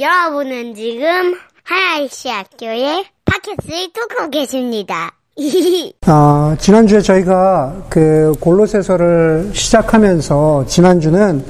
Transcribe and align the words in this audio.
여러분은 0.00 0.76
지금 0.76 1.34
하나이시 1.64 2.28
학교의 2.28 3.04
팟캐스트를 3.24 3.88
듣고 3.92 4.30
계십니다. 4.30 5.10
어, 6.06 6.54
지난주에 6.56 7.00
저희가 7.00 7.74
그 7.88 8.32
골로새서를 8.38 9.50
시작하면서 9.52 10.66
지난주는 10.66 11.44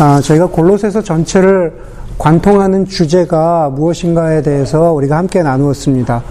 어, 0.00 0.20
저희가 0.20 0.46
골로새서 0.46 1.02
전체를 1.02 1.72
관통하는 2.18 2.86
주제가 2.86 3.70
무엇인가에 3.70 4.42
대해서 4.42 4.92
우리가 4.92 5.16
함께 5.16 5.42
나누었습니다. 5.42 6.22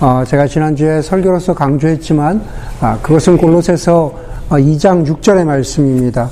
어, 0.00 0.24
제가 0.26 0.46
지난주에 0.46 1.00
설교로서 1.00 1.54
강조했지만 1.54 2.42
아, 2.80 2.98
그것은 3.00 3.38
골로새서 3.38 4.34
2장 4.50 5.06
6절의 5.06 5.44
말씀입니다. 5.44 6.28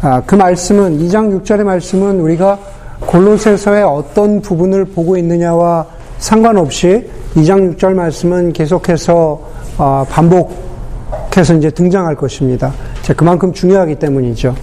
아, 0.00 0.20
그 0.26 0.34
말씀은 0.34 0.98
2장 0.98 1.44
6절의 1.44 1.62
말씀은 1.62 2.20
우리가 2.20 2.58
골로새서의 3.06 3.84
어떤 3.84 4.40
부분을 4.40 4.86
보고 4.86 5.16
있느냐와 5.16 5.86
상관없이 6.18 7.08
2장 7.34 7.76
6절 7.76 7.94
말씀은 7.94 8.52
계속해서 8.52 9.40
어, 9.78 10.06
반복해서 10.08 11.54
이제 11.54 11.70
등장할 11.70 12.14
것입니다. 12.14 12.72
그만큼 13.16 13.52
중요하기 13.52 13.96
때문이죠. 13.96 14.54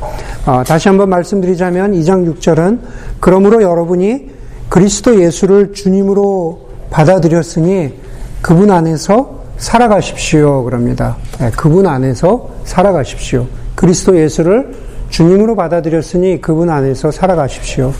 어, 0.45 0.63
다시 0.65 0.87
한번 0.87 1.09
말씀드리자면 1.09 1.93
2장 1.93 2.33
6절은 2.35 2.79
그러므로 3.19 3.61
여러분이 3.61 4.29
그리스도 4.69 5.21
예수를 5.21 5.73
주님으로 5.73 6.69
받아들였으니 6.91 7.93
그분 8.41 8.71
안에서 8.71 9.39
살아가십시오. 9.57 10.63
그럽니다. 10.63 11.17
네, 11.39 11.51
그분 11.51 11.85
안에서 11.85 12.49
살아가십시오. 12.63 13.45
그리스도 13.75 14.17
예수를 14.17 14.73
주님으로 15.09 15.55
받아들였으니 15.55 16.39
그분 16.39 16.69
안에서 16.69 17.11
살아가십시오. 17.11 17.91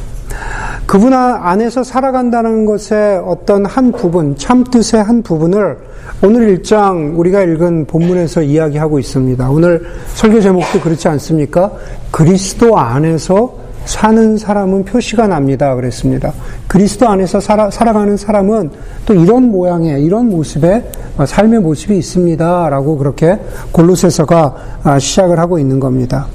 그분 0.85 1.13
안에서 1.13 1.83
살아간다는 1.83 2.65
것의 2.65 3.21
어떤 3.25 3.65
한 3.65 3.91
부분, 3.91 4.35
참뜻의 4.35 5.03
한 5.03 5.21
부분을 5.21 5.77
오늘 6.23 6.49
일장 6.49 7.13
우리가 7.15 7.43
읽은 7.43 7.85
본문에서 7.85 8.41
이야기하고 8.41 8.99
있습니다. 8.99 9.49
오늘 9.49 9.85
설교 10.15 10.41
제목도 10.41 10.79
그렇지 10.81 11.07
않습니까? 11.07 11.71
그리스도 12.11 12.77
안에서 12.77 13.53
사는 13.85 14.37
사람은 14.37 14.85
표시가 14.85 15.27
납니다. 15.27 15.73
그랬습니다. 15.75 16.33
그리스도 16.67 17.07
안에서 17.07 17.39
살아, 17.39 17.71
살아가는 17.71 18.17
사람은 18.17 18.69
또 19.05 19.13
이런 19.13 19.51
모양의, 19.51 20.03
이런 20.03 20.29
모습의 20.29 20.83
삶의 21.25 21.61
모습이 21.61 21.97
있습니다. 21.97 22.69
라고 22.69 22.97
그렇게 22.97 23.39
골로새서가 23.71 24.55
아, 24.83 24.99
시작을 24.99 25.39
하고 25.39 25.57
있는 25.57 25.79
겁니다. 25.79 26.27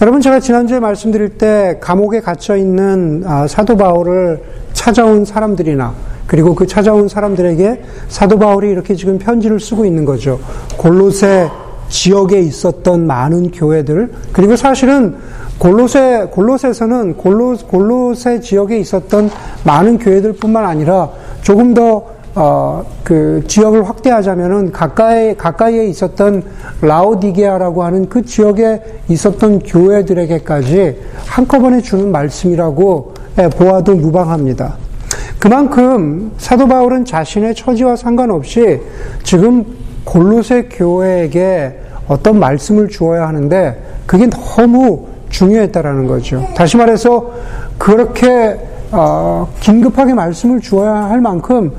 여러분 0.00 0.20
제가 0.20 0.40
지난주에 0.40 0.80
말씀드릴 0.80 1.30
때 1.38 1.78
감옥에 1.80 2.20
갇혀 2.20 2.56
있는 2.56 3.22
아, 3.26 3.46
사도 3.46 3.76
바울을 3.76 4.42
찾아온 4.72 5.24
사람들이나 5.24 5.94
그리고 6.26 6.54
그 6.54 6.66
찾아온 6.66 7.08
사람들에게 7.08 7.82
사도 8.08 8.38
바울이 8.38 8.70
이렇게 8.70 8.94
지금 8.94 9.18
편지를 9.18 9.60
쓰고 9.60 9.84
있는 9.84 10.04
거죠. 10.04 10.38
골로새 10.76 11.48
지역에 11.88 12.40
있었던 12.40 13.06
많은 13.06 13.52
교회들 13.52 14.12
그리고 14.32 14.56
사실은 14.56 15.16
골로새 15.58 16.28
골로새서는 16.32 17.16
골로 17.16 17.56
골로새 17.56 18.40
지역에 18.40 18.78
있었던 18.78 19.30
많은 19.64 19.98
교회들뿐만 19.98 20.64
아니라 20.64 21.10
조금 21.42 21.74
더 21.74 22.15
어, 22.38 22.84
그 23.02 23.42
지역을 23.48 23.88
확대하자면은 23.88 24.70
가까이 24.70 25.34
가까이에 25.34 25.86
있었던 25.86 26.42
라오디게아라고 26.82 27.82
하는 27.82 28.10
그 28.10 28.26
지역에 28.26 28.82
있었던 29.08 29.60
교회들에게까지 29.60 30.98
한꺼번에 31.24 31.80
주는 31.80 32.12
말씀이라고 32.12 33.14
예, 33.38 33.48
보아도 33.48 33.94
무방합니다. 33.94 34.76
그만큼 35.38 36.32
사도 36.36 36.68
바울은 36.68 37.06
자신의 37.06 37.54
처지와 37.54 37.96
상관없이 37.96 38.82
지금 39.22 39.64
골로새 40.04 40.68
교회에게 40.70 41.80
어떤 42.06 42.38
말씀을 42.38 42.88
주어야 42.88 43.26
하는데 43.28 43.82
그게 44.04 44.28
너무 44.28 45.06
중요했다라는 45.30 46.06
거죠. 46.06 46.46
다시 46.54 46.76
말해서 46.76 47.32
그렇게 47.78 48.58
어, 48.92 49.48
긴급하게 49.60 50.14
말씀을 50.14 50.60
주어야 50.60 50.94
할 50.94 51.20
만큼 51.20 51.72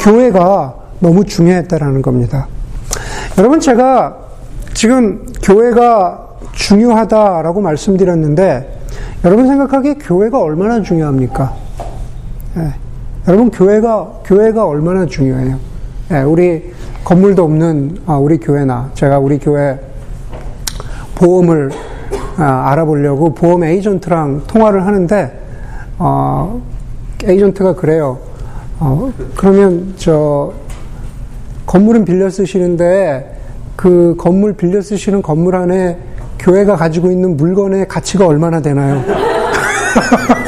교회가 0.00 0.74
너무 1.00 1.24
중요했다라는 1.24 2.02
겁니다. 2.02 2.48
여러분 3.38 3.60
제가 3.60 4.16
지금 4.72 5.26
교회가 5.42 6.26
중요하다라고 6.52 7.60
말씀드렸는데 7.60 8.80
여러분 9.24 9.46
생각하기에 9.46 9.94
교회가 9.94 10.40
얼마나 10.40 10.82
중요합니까? 10.82 11.52
예, 12.56 12.72
여러분 13.28 13.50
교회가 13.50 14.20
교회가 14.24 14.66
얼마나 14.66 15.04
중요해요? 15.04 15.58
예, 16.12 16.20
우리 16.20 16.72
건물도 17.04 17.44
없는 17.44 17.98
아, 18.06 18.16
우리 18.16 18.38
교회나 18.38 18.90
제가 18.94 19.18
우리 19.18 19.38
교회 19.38 19.78
보험을 21.16 21.70
아, 22.38 22.70
알아보려고 22.70 23.34
보험 23.34 23.64
에이전트랑 23.64 24.44
통화를 24.46 24.86
하는데 24.86 25.45
어, 25.98 26.62
에이전트가 27.24 27.74
그래요. 27.74 28.18
어, 28.78 29.12
그러면 29.36 29.94
저 29.96 30.52
건물은 31.66 32.04
빌려 32.04 32.28
쓰시는데 32.30 33.36
그 33.74 34.14
건물 34.18 34.52
빌려 34.54 34.80
쓰시는 34.80 35.22
건물 35.22 35.56
안에 35.56 35.98
교회가 36.38 36.76
가지고 36.76 37.10
있는 37.10 37.36
물건의 37.36 37.88
가치가 37.88 38.26
얼마나 38.26 38.60
되나요? 38.60 39.02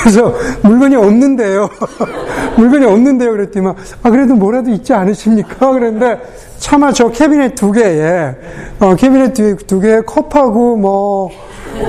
그래서 0.00 0.34
물건이 0.62 0.96
없는데요. 0.96 1.68
물건이 2.56 2.86
없는데요. 2.86 3.32
그랬더니 3.32 3.66
아 4.02 4.10
그래도 4.10 4.34
뭐라도 4.34 4.70
있지 4.70 4.94
않으십니까? 4.94 5.70
그랬는데 5.72 6.20
차마 6.58 6.90
저 6.92 7.10
캐비넷 7.10 7.54
두 7.54 7.70
개에 7.72 8.34
어, 8.80 8.94
캐비넷 8.96 9.34
두, 9.34 9.56
두 9.58 9.80
개에 9.80 10.00
컵하고 10.00 10.76
뭐 10.76 11.30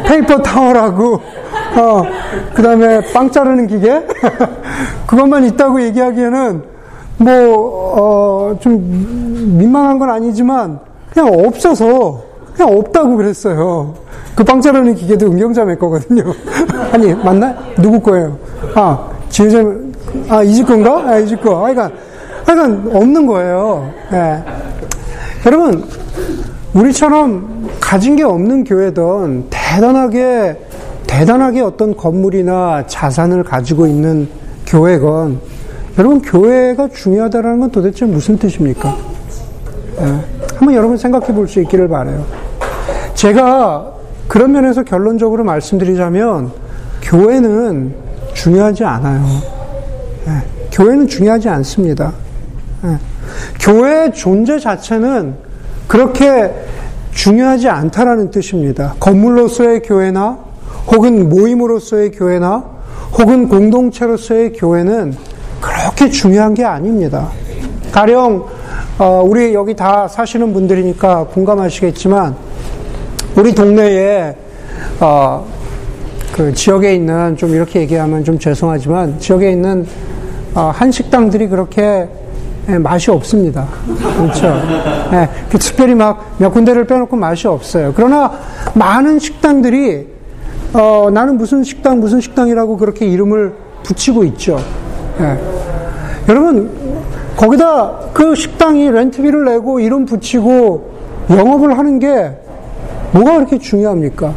paper 0.06 0.42
towel하고 0.42 1.22
어, 1.78 2.04
그 2.54 2.62
다음에 2.62 3.02
빵 3.14 3.30
자르는 3.32 3.68
기계 3.68 4.06
그것만 5.08 5.44
있다고 5.46 5.82
얘기하기에는 5.82 6.64
뭐 7.18 7.94
어, 7.98 8.58
좀 8.60 8.78
민망한 9.58 10.00
건 10.00 10.10
아니지만 10.10 10.80
그냥 11.14 11.34
없어서 11.34 12.22
그냥 12.56 12.78
없다고 12.78 13.16
그랬어요. 13.16 13.94
그 14.36 14.44
빵 14.44 14.62
자르는 14.62 14.96
기계도 14.96 15.26
은경자매 15.28 15.76
거거든요. 15.76 16.24
아니 16.94 17.14
맞나? 17.14 17.54
누구 17.82 18.00
거예요? 18.00 18.38
아 18.76 19.10
지혜자 19.30 19.60
아, 20.30 20.42
이 20.44 20.54
집 20.54 20.66
건가? 20.66 21.04
아, 21.06 21.18
이 21.20 21.28
집 21.28 21.42
거. 21.42 21.66
아, 21.68 21.74
그러니까 21.74 22.98
없는 22.98 23.28
거예요. 23.28 23.92
예. 24.12 24.44
여러분, 25.46 25.84
우리처럼 26.74 27.70
가진 27.80 28.16
게 28.16 28.24
없는 28.24 28.64
교회든 28.64 29.48
대단하게, 29.52 30.58
대단하게 31.10 31.62
어떤 31.62 31.98
건물이나 31.98 32.86
자산을 32.86 33.44
가지고 33.44 33.88
있는 33.88 34.30
교회건, 34.68 35.40
여러분, 35.98 36.22
교회가 36.22 36.90
중요하다는 36.90 37.60
건 37.60 37.72
도대체 37.72 38.06
무슨 38.06 38.38
뜻입니까? 38.38 38.96
예. 40.00 40.04
한번 40.56 40.76
여러분 40.76 40.96
생각해 40.98 41.34
볼 41.34 41.48
수 41.48 41.60
있기를 41.62 41.88
바래요. 41.88 42.24
제가 43.16 43.92
그런 44.28 44.52
면에서 44.52 44.84
결론적으로 44.84 45.44
말씀드리자면, 45.44 46.52
교회는 47.02 47.96
중요하지 48.34 48.86
않아요. 48.86 49.26
예. 50.28 50.32
교회는 50.72 51.08
중요하지 51.08 51.50
않습니다. 51.50 52.14
예. 52.86 52.98
교회의 53.60 54.14
존재 54.14 54.60
자체는 54.60 55.34
그렇게 55.88 56.54
중요하지 57.12 57.68
않다라는 57.68 58.30
뜻입니다. 58.30 58.94
건물로서의 59.00 59.82
교회나 59.82 60.49
혹은 60.92 61.30
모임으로서의 61.30 62.12
교회나 62.12 62.64
혹은 63.18 63.48
공동체로서의 63.48 64.54
교회는 64.54 65.16
그렇게 65.62 66.10
중요한 66.10 66.54
게 66.54 66.64
아닙니다. 66.64 67.30
가령 67.92 68.46
어, 68.98 69.24
우리 69.26 69.54
여기 69.54 69.76
다 69.76 70.08
사시는 70.08 70.54
분들이니까 70.54 71.26
공감하시겠지만 71.26 72.36
우리 73.36 73.54
동네에 73.54 74.36
어, 75.00 75.46
그 76.34 76.54
지역에 76.54 76.96
있는 76.96 77.36
좀 77.38 77.54
이렇게 77.54 77.82
얘기하면 77.82 78.24
좀 78.24 78.38
죄송하지만 78.40 79.20
지역에 79.20 79.52
있는 79.52 79.86
어, 80.56 80.72
한식당들이 80.74 81.48
그렇게 81.48 82.08
예, 82.70 82.78
맛이 82.78 83.10
없습니다. 83.10 83.68
그렇죠. 84.18 84.48
예, 85.14 85.28
그 85.50 85.58
특별히 85.58 85.96
막 85.96 86.30
몇 86.38 86.52
군데를 86.52 86.86
빼놓고 86.86 87.16
맛이 87.16 87.48
없어요. 87.48 87.94
그러나 87.96 88.32
많은 88.76 89.20
식당들이 89.20 90.08
어, 90.74 91.10
나는 91.12 91.38
무슨 91.38 91.64
식당 91.64 92.00
무슨 92.00 92.22
식당이라고 92.22 92.78
그렇게 92.78 93.06
이름을 93.08 93.54
붙이고 93.84 94.24
있죠. 94.26 94.60
예. 95.20 95.38
여러분 96.28 96.70
거기다 97.36 98.10
그 98.14 98.36
식당이 98.36 98.92
렌트비를 98.92 99.46
내고 99.46 99.80
이름 99.80 100.06
붙이고 100.06 100.92
영업을 101.30 101.78
하는 101.78 102.00
게 102.00 102.32
뭐가 103.12 103.38
그렇게 103.38 103.58
중요합니까? 103.58 104.34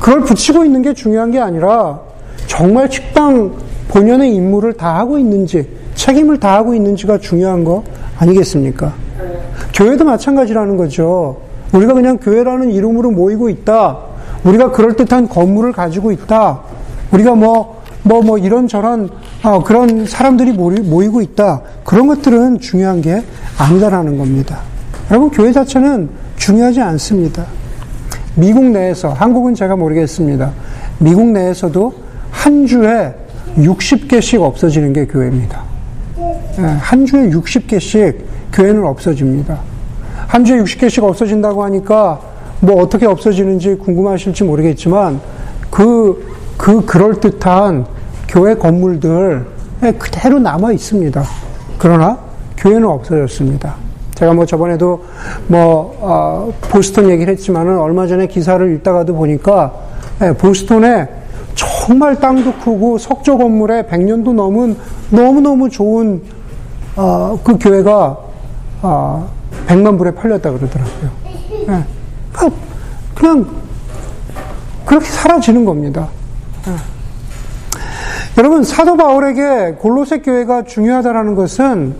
그걸 0.00 0.20
붙이고 0.20 0.64
있는 0.64 0.82
게 0.82 0.94
중요한 0.94 1.30
게 1.30 1.40
아니라 1.40 2.00
정말 2.46 2.90
식당 2.90 3.52
본연의 3.88 4.34
임무를 4.34 4.72
다 4.74 4.98
하고 4.98 5.18
있는지, 5.18 5.68
책임을 5.94 6.40
다 6.40 6.54
하고 6.54 6.74
있는지가 6.74 7.18
중요한 7.18 7.64
거 7.64 7.84
아니겠습니까? 8.18 8.92
교회도 9.74 10.04
마찬가지라는 10.04 10.76
거죠. 10.76 11.36
우리가 11.72 11.94
그냥 11.94 12.18
교회라는 12.18 12.70
이름으로 12.70 13.10
모이고 13.10 13.48
있다. 13.48 14.13
우리가 14.44 14.70
그럴듯한 14.72 15.28
건물을 15.28 15.72
가지고 15.72 16.12
있다. 16.12 16.60
우리가 17.10 17.34
뭐, 17.34 17.82
뭐, 18.02 18.22
뭐, 18.22 18.38
이런저런, 18.38 19.08
어, 19.42 19.62
그런 19.62 20.06
사람들이 20.06 20.52
모이고 20.52 21.22
있다. 21.22 21.62
그런 21.84 22.06
것들은 22.06 22.60
중요한 22.60 23.00
게 23.00 23.22
아니다라는 23.58 24.18
겁니다. 24.18 24.60
여러분, 25.10 25.30
교회 25.30 25.52
자체는 25.52 26.10
중요하지 26.36 26.80
않습니다. 26.80 27.46
미국 28.34 28.64
내에서, 28.64 29.10
한국은 29.10 29.54
제가 29.54 29.76
모르겠습니다. 29.76 30.52
미국 30.98 31.30
내에서도 31.30 31.94
한 32.30 32.66
주에 32.66 33.14
60개씩 33.56 34.42
없어지는 34.42 34.92
게 34.92 35.06
교회입니다. 35.06 35.62
예, 36.58 36.62
한 36.62 37.06
주에 37.06 37.30
60개씩 37.30 38.16
교회는 38.52 38.84
없어집니다. 38.84 39.58
한 40.26 40.44
주에 40.44 40.58
60개씩 40.58 41.02
없어진다고 41.02 41.62
하니까 41.64 42.20
뭐 42.64 42.82
어떻게 42.82 43.06
없어지는지 43.06 43.74
궁금하실지 43.76 44.44
모르겠지만 44.44 45.20
그, 45.70 46.34
그 46.56 46.84
그럴듯한 46.84 47.86
교회 48.28 48.54
건물들 48.54 49.46
그대로 49.98 50.38
남아 50.38 50.72
있습니다. 50.72 51.22
그러나 51.78 52.18
교회는 52.56 52.88
없어졌습니다. 52.88 53.74
제가 54.14 54.32
뭐 54.32 54.46
저번에도 54.46 55.04
뭐 55.48 55.96
어, 56.00 56.52
보스턴 56.70 57.10
얘기를 57.10 57.32
했지만은 57.32 57.78
얼마 57.78 58.06
전에 58.06 58.26
기사를 58.26 58.74
읽다가도 58.76 59.14
보니까 59.14 59.74
예, 60.22 60.32
보스턴에 60.32 61.08
정말 61.54 62.18
땅도 62.18 62.54
크고 62.54 62.98
석조 62.98 63.36
건물에 63.38 63.82
100년도 63.82 64.32
넘은 64.32 64.76
너무너무 65.10 65.68
좋은 65.68 66.22
어, 66.96 67.38
그 67.42 67.58
교회가 67.58 68.16
어, 68.82 69.28
100만 69.66 69.98
불에 69.98 70.12
팔렸다 70.12 70.50
그러더라고요. 70.52 71.10
예. 71.68 71.93
그냥 73.14 73.46
그렇게 74.84 75.06
사라지는 75.06 75.64
겁니다. 75.64 76.08
예. 76.66 76.72
여러분 78.36 78.64
사도 78.64 78.96
바울에게 78.96 79.76
골로새 79.78 80.18
교회가 80.18 80.64
중요하다라는 80.64 81.34
것은 81.34 81.94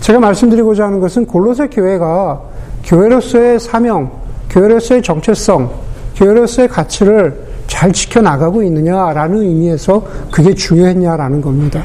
제가 0.00 0.18
말씀드리고자 0.18 0.86
하는 0.86 1.00
것은 1.00 1.26
골로새 1.26 1.68
교회가 1.68 2.40
교회로서의 2.84 3.60
사명, 3.60 4.10
교회로서의 4.48 5.02
정체성, 5.02 5.70
교회로서의 6.16 6.68
가치를 6.68 7.50
잘 7.66 7.92
지켜나가고 7.92 8.62
있느냐라는 8.62 9.42
의미에서 9.42 10.02
그게 10.30 10.54
중요했냐라는 10.54 11.40
겁니다. 11.40 11.82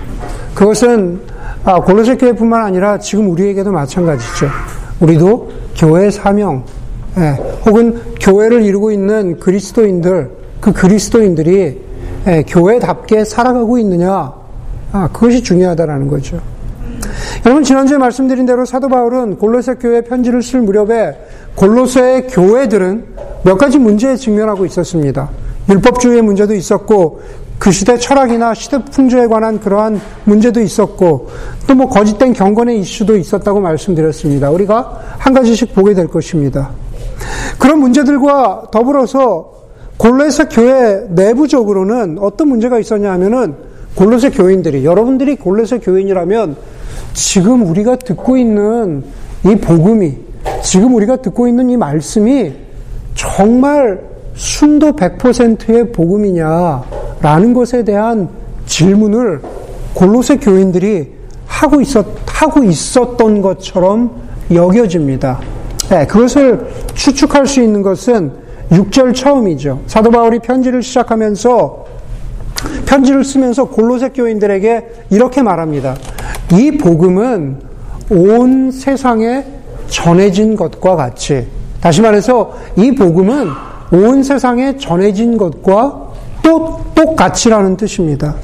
그것은 0.55 1.21
아, 1.65 1.79
골로새 1.79 2.15
교회뿐만 2.15 2.63
아니라 2.63 2.97
지금 2.97 3.29
우리에게도 3.29 3.71
마찬가지죠. 3.71 4.47
우리도 4.99 5.51
교회 5.75 6.09
사명, 6.09 6.63
예, 7.17 7.37
혹은 7.65 8.01
교회를 8.19 8.63
이루고 8.63 8.91
있는 8.91 9.39
그리스도인들, 9.39 10.31
그 10.59 10.73
그리스도인들이 10.73 11.81
예, 12.27 12.43
교회답게 12.43 13.23
살아가고 13.23 13.77
있느냐, 13.79 14.33
아, 14.91 15.09
그것이 15.13 15.43
중요하다라는 15.43 16.07
거죠. 16.07 16.39
여러분 17.45 17.63
지난주에 17.63 17.97
말씀드린 17.97 18.45
대로 18.45 18.65
사도 18.65 18.87
바울은 18.89 19.37
골로새 19.37 19.75
교회 19.75 20.01
편지를 20.01 20.41
쓸 20.41 20.61
무렵에 20.61 21.15
골로새의 21.55 22.27
교회들은 22.27 23.05
몇 23.43 23.57
가지 23.57 23.77
문제에 23.77 24.15
직면하고 24.15 24.65
있었습니다. 24.65 25.29
율법주의의 25.69 26.21
문제도 26.21 26.53
있었고 26.53 27.21
그 27.59 27.71
시대 27.71 27.97
철학이나 27.97 28.53
시대 28.53 28.83
풍조에 28.83 29.27
관한 29.27 29.59
그러한 29.59 29.99
문제도 30.25 30.59
있었고 30.61 31.29
또 31.67 31.75
뭐 31.75 31.89
거짓된 31.89 32.33
경건의 32.33 32.79
이슈도 32.79 33.17
있었다고 33.17 33.59
말씀드렸습니다. 33.59 34.49
우리가 34.49 35.01
한 35.17 35.33
가지씩 35.33 35.73
보게 35.75 35.93
될 35.93 36.07
것입니다. 36.07 36.71
그런 37.57 37.79
문제들과 37.79 38.67
더불어서 38.71 39.53
골로새 39.97 40.45
교회 40.51 41.05
내부적으로는 41.09 42.17
어떤 42.19 42.49
문제가 42.49 42.79
있었냐 42.79 43.11
하면은 43.13 43.55
골로새 43.95 44.31
교인들이 44.31 44.83
여러분들이 44.83 45.37
골로새 45.37 45.79
교인이라면 45.79 46.57
지금 47.13 47.65
우리가 47.65 47.95
듣고 47.95 48.37
있는 48.37 49.03
이 49.45 49.55
복음이 49.55 50.17
지금 50.61 50.95
우리가 50.95 51.17
듣고 51.17 51.47
있는 51.47 51.69
이 51.69 51.77
말씀이 51.77 52.53
정말 53.13 54.01
순도 54.35 54.93
100%의 54.93 55.91
복음이냐라는 55.93 57.53
것에 57.53 57.83
대한 57.85 58.27
질문을 58.65 59.41
골로새 59.93 60.37
교인들이 60.37 61.13
하고 61.45 61.79
있었, 61.79 62.05
하고 62.25 62.63
있었던 62.63 63.41
것처럼 63.41 64.11
여겨집니다. 64.51 65.54
네, 65.89 66.07
그것을 66.07 66.67
추측할 66.95 67.45
수 67.45 67.61
있는 67.61 67.81
것은 67.81 68.31
6절 68.71 69.13
처음이죠. 69.13 69.81
사도 69.85 70.09
바울이 70.09 70.39
편지를 70.39 70.81
시작하면서 70.81 71.85
편지를 72.85 73.23
쓰면서 73.23 73.65
골로새 73.65 74.09
교인들에게 74.09 75.05
이렇게 75.11 75.43
말합니다. 75.43 75.95
이 76.53 76.77
복음은 76.77 77.59
온 78.09 78.71
세상에 78.71 79.45
전해진 79.87 80.55
것과 80.55 80.95
같이 80.95 81.47
다시 81.79 82.01
말해서 82.01 82.53
이 82.75 82.95
복음은 82.95 83.49
온 83.91 84.23
세상에 84.23 84.77
전해진 84.77 85.37
것과 85.37 86.09
또 86.41 86.81
똑같이라는 86.95 87.77
뜻입니다. 87.77 88.35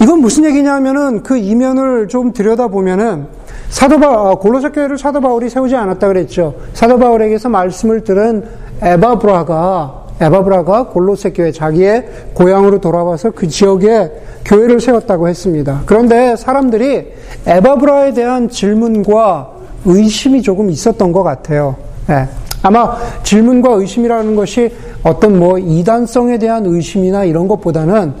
이건 0.00 0.20
무슨 0.20 0.44
얘기냐면은 0.44 1.24
그 1.24 1.36
이면을 1.36 2.06
좀 2.06 2.32
들여다보면은 2.32 3.37
사도 3.70 3.98
바 3.98 4.08
아, 4.08 4.34
골로새 4.34 4.70
교회를 4.70 4.98
사도 4.98 5.20
바울이 5.20 5.48
세우지 5.50 5.76
않았다 5.76 6.06
그랬죠. 6.08 6.54
사도 6.72 6.98
바울에게서 6.98 7.48
말씀을 7.48 8.02
들은 8.02 8.44
에바브라가 8.80 10.06
에바브라가 10.20 10.88
골로새 10.88 11.30
교회 11.30 11.52
자기의 11.52 12.08
고향으로 12.34 12.80
돌아와서 12.80 13.30
그 13.30 13.46
지역에 13.46 14.10
교회를 14.44 14.80
세웠다고 14.80 15.28
했습니다. 15.28 15.82
그런데 15.86 16.34
사람들이 16.34 17.12
에바브라에 17.46 18.14
대한 18.14 18.48
질문과 18.48 19.50
의심이 19.84 20.42
조금 20.42 20.70
있었던 20.70 21.12
것 21.12 21.22
같아요. 21.22 21.76
네. 22.08 22.26
아마 22.62 22.96
질문과 23.22 23.74
의심이라는 23.74 24.34
것이 24.34 24.72
어떤 25.04 25.38
뭐 25.38 25.58
이단성에 25.58 26.38
대한 26.38 26.66
의심이나 26.66 27.24
이런 27.24 27.46
것보다는 27.46 28.14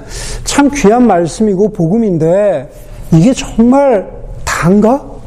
참 0.44 0.70
귀한 0.72 1.08
말씀이고 1.08 1.70
복음인데 1.70 2.70
이게 3.12 3.32
정말 3.32 4.08
단가? 4.44 5.17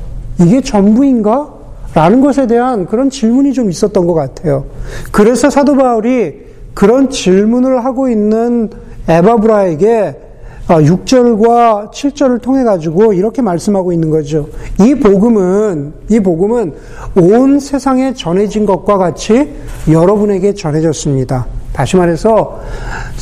이게 0.45 0.61
전부인가? 0.61 1.61
라는 1.93 2.21
것에 2.21 2.47
대한 2.47 2.85
그런 2.85 3.09
질문이 3.09 3.53
좀 3.53 3.69
있었던 3.69 4.07
것 4.07 4.13
같아요. 4.13 4.65
그래서 5.11 5.49
사도 5.49 5.75
바울이 5.75 6.51
그런 6.73 7.09
질문을 7.09 7.83
하고 7.83 8.07
있는 8.07 8.69
에바브라에게 9.07 10.15
6절과 10.67 11.49
아, 11.49 11.91
7절을 11.91 12.41
통해 12.41 12.63
가지고 12.63 13.11
이렇게 13.11 13.41
말씀하고 13.41 13.91
있는 13.91 14.09
거죠. 14.09 14.47
이 14.79 14.95
복음은 14.95 15.93
이 16.09 16.19
복음은 16.21 16.73
온 17.15 17.59
세상에 17.59 18.13
전해진 18.13 18.65
것과 18.65 18.97
같이 18.97 19.49
여러분에게 19.89 20.53
전해졌습니다. 20.53 21.45
다시 21.73 21.97
말해서 21.97 22.61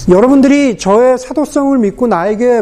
여러분들이 0.10 0.78
저의 0.78 1.18
사도성을 1.18 1.78
믿고 1.80 2.08
나에게 2.08 2.62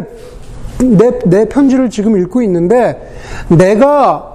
내, 0.78 1.18
내 1.26 1.48
편지를 1.48 1.90
지금 1.90 2.16
읽고 2.16 2.40
있는데 2.42 3.12
내가 3.48 4.27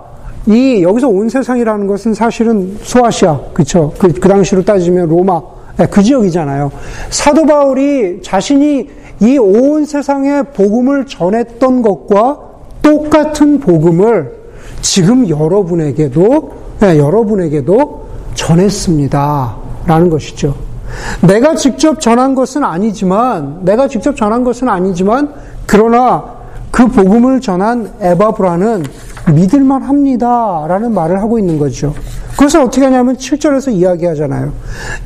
이 0.46 0.84
여기서 0.84 1.08
온 1.08 1.30
세상이라는 1.30 1.88
것은 1.88 2.14
사실은 2.14 2.78
소아시아 2.82 3.40
그쵸 3.54 3.94
그, 3.98 4.12
그 4.12 4.28
당시로 4.28 4.64
따지면 4.64 5.08
로마 5.08 5.42
네, 5.78 5.88
그 5.88 6.04
지역이잖아요. 6.04 6.72
사도 7.10 7.46
바울이 7.46 8.22
자신이 8.22 8.90
이 9.22 9.38
온 9.38 9.86
세상에 9.86 10.44
복음을 10.54 11.06
전했던 11.06 11.82
것과 11.82 12.40
똑같은 12.82 13.60
복음을 13.60 14.34
지금 14.82 15.28
여러분에게도 15.30 16.52
네, 16.82 16.98
여러분에게도 16.98 18.08
전했습니다. 18.34 19.56
라는 19.86 20.10
것이죠. 20.10 20.56
내가 21.22 21.56
직접 21.56 22.00
전한 22.00 22.36
것은 22.36 22.64
아니지만 22.64 23.60
내가 23.64 23.88
직접 23.88 24.16
전한 24.16 24.44
것은 24.44 24.70
아니지만 24.70 25.34
그러나 25.66 26.24
그 26.72 26.88
복음을 26.88 27.40
전한 27.42 27.92
에바브라는 28.00 28.84
믿을만 29.32 29.84
합니다. 29.84 30.66
라는 30.68 30.94
말을 30.94 31.22
하고 31.22 31.40
있는 31.40 31.58
거죠. 31.58 31.94
그래서 32.38 32.64
어떻게 32.64 32.84
하냐면 32.84 33.16
7절에서 33.16 33.72
이야기하잖아요. 33.74 34.52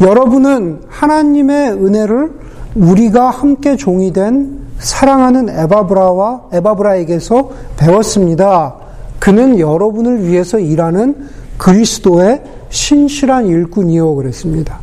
여러분은 0.01 0.81
하나님의 0.87 1.71
은혜를 1.73 2.31
우리가 2.75 3.29
함께 3.29 3.75
종이 3.75 4.13
된 4.13 4.59
사랑하는 4.79 5.49
에바브라와 5.49 6.49
에바브라에게서 6.53 7.51
배웠습니다. 7.77 8.75
그는 9.19 9.59
여러분을 9.59 10.25
위해서 10.25 10.59
일하는 10.59 11.15
그리스도의 11.57 12.41
신실한 12.69 13.47
일꾼이요 13.47 14.15
그랬습니다. 14.15 14.79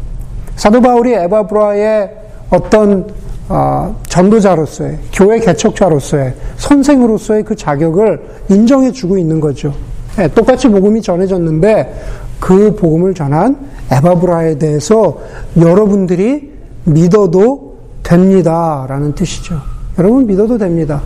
사도 0.57 0.81
바울이 0.81 1.13
에바브라의 1.13 2.11
어떤 2.51 3.07
어, 3.49 3.95
전도자로서의 4.09 4.99
교회 5.13 5.39
개척자로서의 5.39 6.35
선생으로서의 6.57 7.43
그 7.45 7.55
자격을 7.55 8.21
인정해 8.49 8.91
주고 8.91 9.19
있는 9.19 9.41
거죠. 9.41 9.75
네, 10.17 10.29
똑같이 10.29 10.69
복음이 10.69 11.03
전해졌는데 11.03 11.95
그 12.41 12.75
복음을 12.77 13.15
전한 13.15 13.57
에바브라에 13.91 14.59
대해서 14.59 15.19
여러분들이 15.59 16.53
믿어도 16.85 17.79
됩니다라는 18.03 19.15
뜻이죠. 19.15 19.61
여러분 19.99 20.27
믿어도 20.27 20.59
됩니다. 20.59 21.03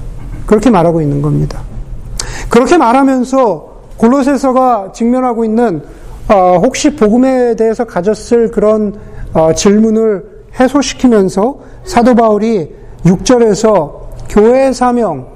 그렇게 0.47 0.71
말하고 0.71 1.01
있는 1.01 1.23
겁니다. 1.23 1.61
그렇게 2.49 2.77
말하면서 2.77 3.79
골로새서가 3.97 4.93
직면하고 4.93 5.45
있는 5.45 5.83
어, 6.29 6.59
혹시 6.63 6.95
복음에 6.95 7.57
대해서 7.57 7.85
가졌을 7.85 8.51
그런 8.51 8.95
어, 9.33 9.53
질문을 9.53 10.25
해소시키면서 10.59 11.59
사도 11.89 12.15
바울이 12.15 12.71
6절에서 13.05 13.93
교회의 14.29 14.75
사명, 14.75 15.27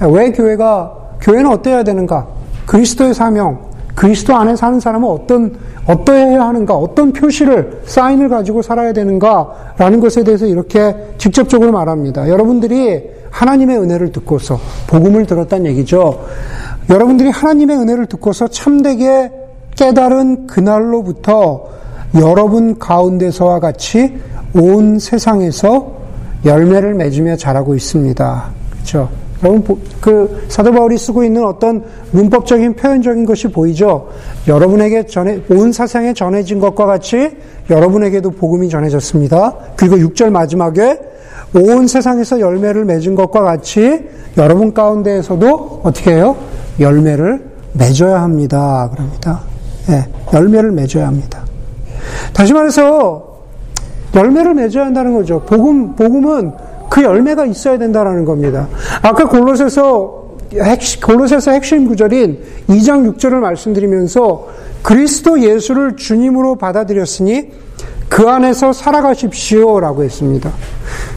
왜 0.00 0.32
교회가, 0.32 1.18
교회는 1.20 1.50
어때야 1.50 1.82
되는가? 1.82 2.26
그리스도의 2.64 3.12
사명, 3.12 3.68
그리스도 3.94 4.34
안에 4.34 4.56
사는 4.56 4.80
사람은 4.80 5.06
어떤, 5.06 5.54
어떠해야 5.86 6.40
하는가? 6.46 6.74
어떤 6.74 7.12
표시를, 7.12 7.82
사인을 7.84 8.30
가지고 8.30 8.62
살아야 8.62 8.94
되는가? 8.94 9.74
라는 9.76 10.00
것에 10.00 10.24
대해서 10.24 10.46
이렇게 10.46 10.96
직접적으로 11.18 11.72
말합니다. 11.72 12.28
여러분들이 12.28 13.02
하나님의 13.30 13.78
은혜를 13.78 14.10
듣고서, 14.12 14.58
복음을 14.86 15.26
들었다는 15.26 15.66
얘기죠. 15.66 16.24
여러분들이 16.88 17.28
하나님의 17.28 17.76
은혜를 17.76 18.06
듣고서 18.06 18.48
참되게 18.48 19.30
깨달은 19.76 20.46
그날로부터 20.46 21.66
여러분 22.14 22.78
가운데서와 22.78 23.60
같이 23.60 24.16
온 24.54 24.98
세상에서 24.98 25.97
열매를 26.44 26.94
맺으며 26.94 27.36
자라고 27.36 27.74
있습니다. 27.74 28.50
그렇죠? 28.70 29.08
여러분 29.42 29.78
그 30.00 30.46
사도 30.48 30.72
바울이 30.72 30.98
쓰고 30.98 31.22
있는 31.22 31.44
어떤 31.44 31.84
문법적인 32.10 32.74
표현적인 32.74 33.24
것이 33.24 33.48
보이죠. 33.48 34.08
여러분에게 34.48 35.06
전해 35.06 35.40
온 35.48 35.72
세상에 35.72 36.12
전해진 36.12 36.58
것과 36.58 36.86
같이 36.86 37.36
여러분에게도 37.70 38.30
복음이 38.32 38.68
전해졌습니다. 38.68 39.54
그리고 39.76 39.96
6절 39.96 40.30
마지막에 40.30 40.98
온 41.54 41.86
세상에서 41.86 42.40
열매를 42.40 42.84
맺은 42.84 43.14
것과 43.14 43.42
같이 43.42 44.06
여러분 44.36 44.74
가운데에서도 44.74 45.82
어떻게 45.84 46.14
해요? 46.14 46.36
열매를 46.80 47.44
맺어야 47.74 48.20
합니다. 48.22 48.90
그럽니다. 48.92 49.40
네, 49.86 50.04
열매를 50.32 50.72
맺어야 50.72 51.06
합니다. 51.06 51.44
다시 52.32 52.52
말해서 52.52 53.27
열매를 54.18 54.54
맺어야 54.54 54.86
한다는 54.86 55.14
거죠. 55.14 55.40
복음, 55.46 55.94
복음은 55.94 56.52
그 56.90 57.02
열매가 57.02 57.46
있어야 57.46 57.78
된다는 57.78 58.24
겁니다. 58.24 58.68
아까 59.02 59.28
골로새서 59.28 60.28
골로새서 61.04 61.50
핵심 61.50 61.86
구절인 61.86 62.38
2장 62.68 63.16
6절을 63.16 63.34
말씀드리면서 63.34 64.46
그리스도 64.82 65.40
예수를 65.40 65.96
주님으로 65.96 66.56
받아들였으니 66.56 67.50
그 68.08 68.26
안에서 68.28 68.72
살아가십시오라고 68.72 70.02
했습니다. 70.02 70.50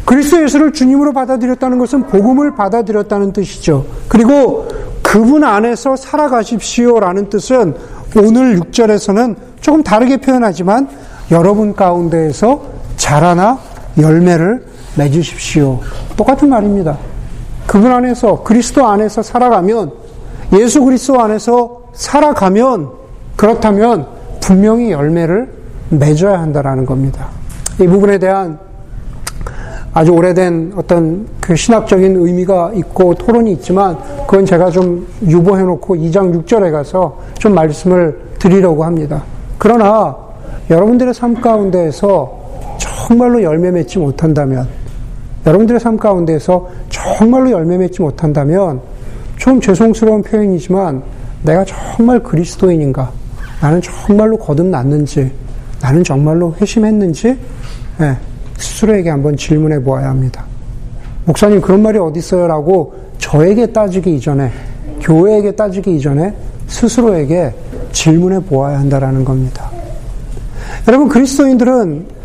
그리스도 0.03 0.43
예수를 0.43 0.73
주님으로 0.73 1.13
받아들였다는 1.13 1.77
것은 1.77 2.03
복음을 2.07 2.55
받아들였다는 2.55 3.31
뜻이죠. 3.31 3.85
그리고 4.09 4.67
그분 5.01 5.43
안에서 5.43 5.95
살아가십시오라는 5.95 7.29
뜻은 7.29 7.75
오늘 8.17 8.59
6절에서는 8.59 9.35
조금 9.61 9.83
다르게 9.83 10.17
표현하지만 10.17 10.89
여러분 11.31 11.73
가운데에서 11.73 12.80
자라나 13.01 13.57
열매를 13.99 14.63
맺으십시오. 14.95 15.79
똑같은 16.15 16.49
말입니다. 16.49 16.97
그분 17.65 17.91
안에서 17.91 18.43
그리스도 18.43 18.85
안에서 18.85 19.23
살아가면 19.23 19.91
예수 20.53 20.83
그리스도 20.83 21.19
안에서 21.19 21.81
살아가면 21.93 22.89
그렇다면 23.35 24.05
분명히 24.39 24.91
열매를 24.91 25.51
맺어야 25.89 26.39
한다라는 26.39 26.85
겁니다. 26.85 27.27
이 27.79 27.87
부분에 27.87 28.19
대한 28.19 28.59
아주 29.93 30.11
오래된 30.11 30.73
어떤 30.77 31.27
그 31.41 31.55
신학적인 31.55 32.15
의미가 32.15 32.73
있고 32.75 33.15
토론이 33.15 33.51
있지만 33.53 33.97
그건 34.27 34.45
제가 34.45 34.69
좀 34.69 35.07
유보해 35.25 35.63
놓고 35.63 35.95
2장 35.95 36.45
6절에 36.45 36.71
가서 36.71 37.17
좀 37.39 37.55
말씀을 37.55 38.19
드리려고 38.37 38.85
합니다. 38.85 39.23
그러나 39.57 40.15
여러분들의 40.69 41.13
삶 41.15 41.41
가운데에서 41.41 42.40
정말로 43.07 43.41
열매 43.41 43.71
맺지 43.71 43.97
못한다면 43.99 44.67
여러분들의 45.45 45.79
삶 45.79 45.97
가운데에서 45.97 46.69
정말로 46.89 47.49
열매 47.51 47.77
맺지 47.77 48.01
못한다면 48.01 48.79
좀 49.37 49.59
죄송스러운 49.59 50.21
표현이지만 50.21 51.01
내가 51.41 51.65
정말 51.65 52.21
그리스도인인가? 52.21 53.11
나는 53.59 53.81
정말로 53.81 54.37
거듭났는지, 54.37 55.31
나는 55.81 56.03
정말로 56.03 56.53
회심했는지, 56.61 57.37
네, 57.97 58.17
스스로에게 58.57 59.09
한번 59.09 59.35
질문해 59.35 59.81
보아야 59.81 60.09
합니다. 60.09 60.45
목사님 61.25 61.59
그런 61.61 61.81
말이 61.81 61.97
어디 61.97 62.19
있어요? 62.19 62.47
라고 62.47 62.93
저에게 63.17 63.67
따지기 63.67 64.15
이전에, 64.15 64.51
교회에게 65.01 65.51
따지기 65.53 65.95
이전에 65.95 66.35
스스로에게 66.67 67.53
질문해 67.91 68.41
보아야 68.41 68.79
한다라는 68.79 69.25
겁니다. 69.25 69.71
여러분 70.87 71.07
그리스도인들은 71.07 72.20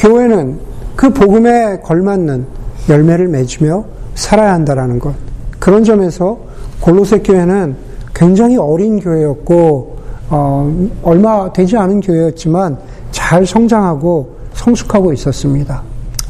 교회는 0.00 0.58
그 0.96 1.10
복음에 1.10 1.78
걸맞는 1.80 2.46
열매를 2.88 3.28
맺으며 3.28 3.84
살아야 4.14 4.54
한다라는 4.54 4.98
것. 4.98 5.14
그런 5.58 5.84
점에서 5.84 6.38
골로새 6.80 7.20
교회는 7.20 7.76
굉장히 8.14 8.56
어린 8.56 8.98
교회였고 8.98 9.98
어, 10.30 10.88
얼마 11.02 11.52
되지 11.52 11.76
않은 11.76 12.00
교회였지만 12.00 12.78
잘 13.10 13.46
성장하고 13.46 14.36
성숙하고 14.54 15.12
있었습니다. 15.12 15.82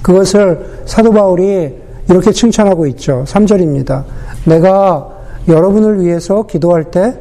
그것을 0.02 0.82
사도 0.86 1.12
바울이 1.12 1.72
이렇게 2.08 2.32
칭찬하고 2.32 2.86
있죠. 2.88 3.24
3절입니다. 3.26 4.04
내가 4.46 5.08
여러분을 5.46 6.00
위해서 6.00 6.42
기도할 6.42 6.90
때 6.90 7.14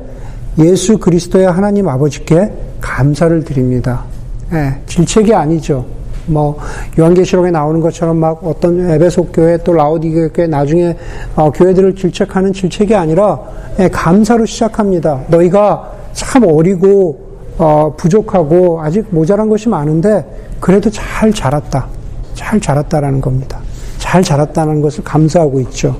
예수 0.57 0.97
그리스도의 0.97 1.51
하나님 1.51 1.87
아버지께 1.87 2.51
감사를 2.81 3.43
드립니다. 3.43 4.03
예, 4.51 4.81
질책이 4.87 5.33
아니죠. 5.33 5.98
뭐 6.29 6.57
요한계시록에 6.97 7.51
나오는 7.51 7.79
것처럼 7.79 8.17
막 8.17 8.39
어떤 8.43 8.89
에베소 8.89 9.27
교회 9.27 9.57
또 9.57 9.73
라오디게 9.73 10.29
교회 10.29 10.47
나중에 10.47 10.95
어, 11.35 11.51
교회들을 11.51 11.95
질책하는 11.95 12.53
질책이 12.53 12.95
아니라 12.95 13.39
예, 13.79 13.89
감사로 13.89 14.45
시작합니다. 14.45 15.21
너희가 15.27 15.91
참 16.13 16.43
어리고 16.45 17.29
어, 17.57 17.93
부족하고 17.97 18.81
아직 18.81 19.05
모자란 19.09 19.49
것이 19.49 19.69
많은데 19.69 20.25
그래도 20.59 20.89
잘 20.89 21.33
자랐다. 21.33 21.87
잘 22.33 22.59
자랐다라는 22.59 23.19
겁니다. 23.19 23.59
잘 23.97 24.23
자랐다는 24.23 24.81
것을 24.81 25.03
감사하고 25.03 25.59
있죠. 25.61 25.97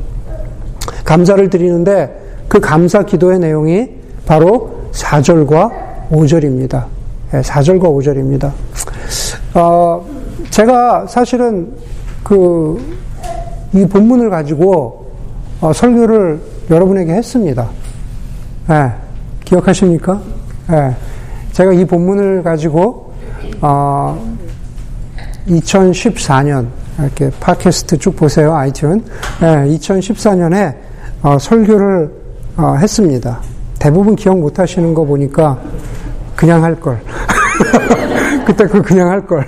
감사를 1.04 1.50
드리는데 1.50 2.46
그 2.48 2.60
감사 2.60 3.04
기도의 3.04 3.40
내용이 3.40 3.90
바로 4.26 4.90
4절과 4.94 5.72
5절입니다. 6.12 6.86
4절과 7.32 7.82
5절입니다. 7.82 8.52
어, 9.54 10.06
제가 10.50 11.08
사실은 11.08 11.72
그, 12.24 12.79
이 13.74 13.86
본문을 13.86 14.29
가지고 14.29 15.12
어, 15.62 15.74
설교를 15.74 16.39
여러분에게 16.70 17.13
했습니다. 17.13 17.68
네, 18.68 18.91
기억하십니까? 19.46 20.20
네, 20.70 20.96
제가 21.51 21.74
이 21.74 21.86
본문을 21.86 22.44
가지고 22.44 23.13
어, 23.62 24.38
2014년 25.48 26.68
이렇게 27.00 27.32
팟캐스트 27.39 27.98
쭉 27.98 28.15
보세요 28.15 28.53
아이튠. 28.53 29.01
네, 29.41 29.77
2014년에 29.77 30.75
어, 31.22 31.38
설교를 31.39 32.12
어, 32.58 32.75
했습니다. 32.75 33.39
대부분 33.77 34.15
기억 34.15 34.39
못 34.39 34.60
하시는 34.60 34.94
거 34.94 35.03
보니까 35.06 35.58
그냥 36.36 36.63
할 36.63 36.75
걸. 36.75 37.01
그때 38.50 38.65
그 38.65 38.82
그냥 38.82 39.10
할 39.10 39.27
걸. 39.27 39.46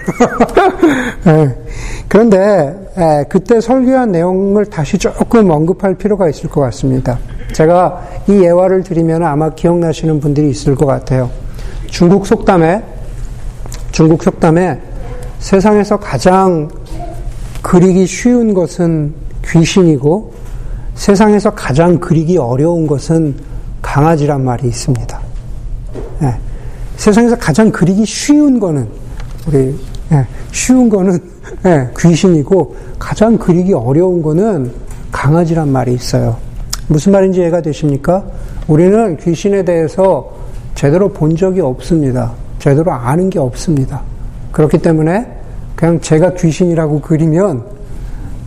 네. 1.25 1.55
그런데 2.07 2.75
예, 2.97 3.25
그때 3.27 3.59
설교한 3.59 4.11
내용을 4.11 4.65
다시 4.65 4.95
조금 4.95 5.49
언급할 5.49 5.95
필요가 5.95 6.29
있을 6.29 6.47
것 6.47 6.61
같습니다. 6.61 7.17
제가 7.51 7.99
이 8.27 8.43
예화를 8.43 8.83
드리면 8.83 9.23
아마 9.23 9.49
기억나시는 9.49 10.19
분들이 10.19 10.51
있을 10.51 10.75
것 10.75 10.85
같아요. 10.85 11.31
중국 11.87 12.27
속담에 12.27 12.83
중국 13.91 14.21
속담에 14.21 14.79
세상에서 15.39 15.99
가장 15.99 16.69
그리기 17.63 18.05
쉬운 18.05 18.53
것은 18.53 19.15
귀신이고 19.45 20.33
세상에서 20.93 21.49
가장 21.55 21.97
그리기 21.97 22.37
어려운 22.37 22.85
것은 22.85 23.35
강아지란 23.81 24.45
말이 24.45 24.67
있습니다. 24.67 25.19
네. 26.19 26.50
세상에서 27.01 27.35
가장 27.35 27.71
그리기 27.71 28.05
쉬운 28.05 28.59
거는 28.59 28.87
우리 29.47 29.75
예, 30.11 30.23
쉬운 30.51 30.87
거는 30.87 31.19
예, 31.65 31.89
귀신이고 31.97 32.75
가장 32.99 33.35
그리기 33.39 33.73
어려운 33.73 34.21
거는 34.21 34.71
강아지란 35.11 35.71
말이 35.71 35.95
있어요. 35.95 36.37
무슨 36.87 37.11
말인지 37.11 37.39
이해가 37.39 37.59
되십니까? 37.63 38.23
우리는 38.67 39.17
귀신에 39.17 39.65
대해서 39.65 40.31
제대로 40.75 41.09
본 41.11 41.35
적이 41.35 41.61
없습니다. 41.61 42.33
제대로 42.59 42.91
아는 42.91 43.31
게 43.31 43.39
없습니다. 43.39 44.03
그렇기 44.51 44.77
때문에 44.77 45.25
그냥 45.75 45.99
제가 45.99 46.35
귀신이라고 46.35 47.01
그리면 47.01 47.65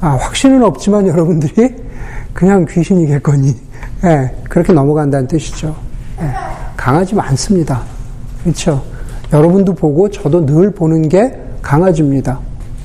아, 0.01 0.11
확신은 0.11 0.63
없지만 0.63 1.09
여러분들이 1.09 1.75
그냥 2.33 2.65
귀신이겠거니 2.71 3.57
예, 4.05 4.31
그렇게 4.49 4.73
넘어간다는 4.73 5.27
뜻이죠. 5.27 5.75
예, 6.21 6.31
강아지 6.77 7.17
많습니다. 7.17 7.94
그렇죠? 8.45 8.83
여러분도 9.33 9.75
보고 9.75 10.09
저도 10.09 10.45
늘 10.45 10.71
보는 10.71 11.09
게 11.09 11.35
강아지입니다. 11.63 12.39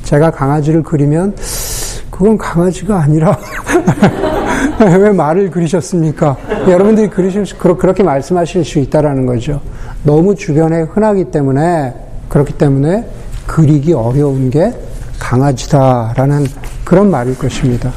제가 0.04 0.32
강아지를 0.32 0.82
그리면 0.82 1.36
그건 2.10 2.38
강아지가 2.38 3.02
아니라 3.02 3.38
왜 4.80 5.12
말을 5.12 5.52
그리셨습니까? 5.52 6.38
여러분들이 6.68 7.10
그리실 7.10 7.46
수, 7.46 7.58
그렇게 7.58 8.04
말씀하실 8.04 8.64
수 8.64 8.80
있다라는 8.80 9.26
거죠. 9.26 9.60
너무 10.04 10.34
주변에 10.34 10.82
흔하기 10.82 11.26
때문에 11.26 11.94
그렇기 12.30 12.54
때문에 12.54 13.06
그리기 13.46 13.94
어려운 13.94 14.50
게 14.50 14.74
강아지다라는 15.20 16.46
그런 16.86 17.12
말일 17.12 17.38
것입니다. 17.38 17.92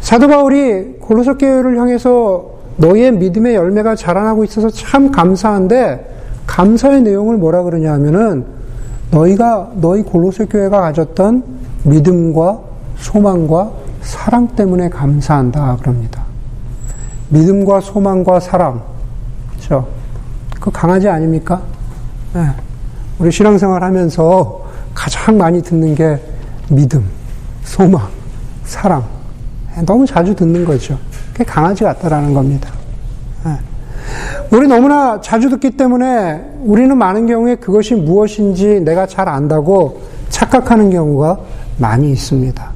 사도 0.00 0.26
바울이 0.26 0.96
골로새 1.00 1.34
교회를 1.34 1.78
향해서 1.78 2.56
너희의 2.76 3.12
믿음의 3.12 3.54
열매가 3.54 3.94
자라나고 3.94 4.44
있어서 4.44 4.68
참 4.70 5.12
감사한데 5.12 6.15
감사의 6.46 7.02
내용을 7.02 7.36
뭐라 7.36 7.62
그러냐 7.62 7.92
하면은 7.94 8.44
너희가 9.10 9.72
너희 9.76 10.02
골로새 10.02 10.46
교회가 10.46 10.80
가졌던 10.80 11.44
믿음과 11.84 12.60
소망과 12.96 13.70
사랑 14.02 14.48
때문에 14.48 14.88
감사한다 14.88 15.76
그럽니다. 15.76 16.22
믿음과 17.28 17.80
소망과 17.80 18.40
사랑. 18.40 18.82
그렇죠? 19.50 19.88
그 20.60 20.70
강아지 20.70 21.08
아닙니까? 21.08 21.60
네. 22.34 22.48
우리 23.18 23.30
신앙생활 23.30 23.82
하면서 23.82 24.64
가장 24.94 25.38
많이 25.38 25.62
듣는 25.62 25.94
게 25.94 26.20
믿음, 26.68 27.04
소망, 27.64 28.08
사랑. 28.64 29.04
네. 29.74 29.82
너무 29.84 30.06
자주 30.06 30.34
듣는 30.34 30.64
거죠. 30.64 30.98
그게 31.32 31.44
강아지 31.44 31.84
같다라는 31.84 32.34
겁니다. 32.34 32.70
네. 33.44 33.58
우리 34.50 34.68
너무나 34.68 35.20
자주 35.20 35.50
듣기 35.50 35.70
때문에 35.72 36.40
우리는 36.64 36.96
많은 36.96 37.26
경우에 37.26 37.56
그것이 37.56 37.94
무엇인지 37.94 38.80
내가 38.80 39.06
잘 39.06 39.28
안다고 39.28 40.00
착각하는 40.28 40.90
경우가 40.90 41.38
많이 41.78 42.10
있습니다. 42.12 42.70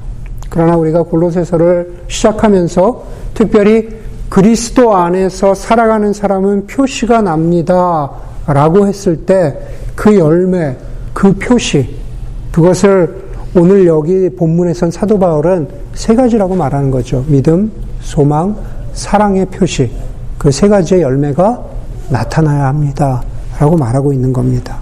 그러나 0.49 0.75
우리가 0.75 1.03
골로새서를 1.03 2.03
시작하면서 2.07 3.03
특별히 3.33 3.89
그리스도 4.29 4.95
안에서 4.95 5.53
살아가는 5.53 6.13
사람은 6.13 6.67
표시가 6.67 7.21
납니다. 7.21 8.11
라고 8.47 8.87
했을 8.87 9.25
때 9.25 9.55
그 9.95 10.17
열매, 10.17 10.75
그 11.13 11.33
표시, 11.33 11.87
그것을 12.51 13.23
오늘 13.55 13.85
여기 13.85 14.29
본문에선 14.29 14.89
사도 14.89 15.19
바울은 15.19 15.67
세 15.93 16.15
가지라고 16.15 16.55
말하는 16.55 16.89
거죠. 16.89 17.23
믿음, 17.27 17.71
소망, 17.99 18.55
사랑의 18.93 19.45
표시. 19.47 19.91
그 20.41 20.49
세 20.49 20.67
가지의 20.67 21.03
열매가 21.03 21.63
나타나야 22.09 22.65
합니다. 22.65 23.21
라고 23.59 23.77
말하고 23.77 24.11
있는 24.11 24.33
겁니다. 24.33 24.79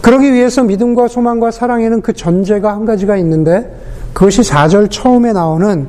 그러기 0.00 0.32
위해서 0.32 0.62
믿음과 0.62 1.08
소망과 1.08 1.50
사랑에는 1.50 2.00
그 2.00 2.14
전제가 2.14 2.72
한 2.72 2.86
가지가 2.86 3.18
있는데 3.18 3.70
그것이 4.14 4.40
4절 4.40 4.90
처음에 4.90 5.34
나오는 5.34 5.88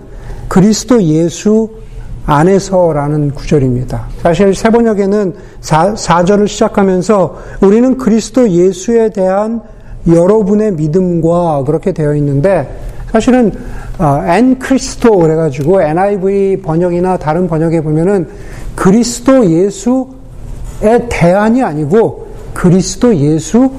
그리스도 0.49 1.01
예수 1.01 1.69
안에서라는 2.25 3.31
구절입니다. 3.31 4.05
사실 4.21 4.53
세번역에는 4.53 5.33
4, 5.61 5.93
4절을 5.93 6.49
시작하면서 6.49 7.37
우리는 7.61 7.97
그리스도 7.97 8.49
예수에 8.49 9.11
대한 9.11 9.61
여러분의 10.07 10.73
믿음과 10.73 11.63
그렇게 11.65 11.93
되어 11.93 12.13
있는데 12.15 12.67
사실은 13.15 13.49
엔 14.27 14.59
크리스토 14.59 15.19
그래가지고 15.19 15.81
NIV 15.81 16.57
번역이나 16.61 17.15
다른 17.15 17.47
번역에 17.47 17.79
보면은 17.79 18.27
그리스도 18.75 19.49
예수의 19.49 21.07
대안이 21.07 21.63
아니고 21.63 22.27
그리스도 22.53 23.15
예수 23.15 23.71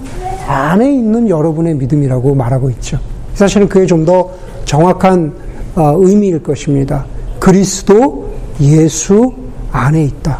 안에 0.49 0.90
있는 0.90 1.29
여러분의 1.29 1.75
믿음이라고 1.75 2.35
말하고 2.35 2.70
있죠. 2.70 2.99
사실은 3.35 3.68
그게 3.68 3.85
좀 3.85 4.07
더 4.07 4.31
정확한 4.64 5.35
어, 5.75 5.94
의미일 5.99 6.42
것입니다. 6.42 7.05
그리스도 7.38 8.31
예수 8.62 9.35
안에 9.70 10.03
있다. 10.05 10.38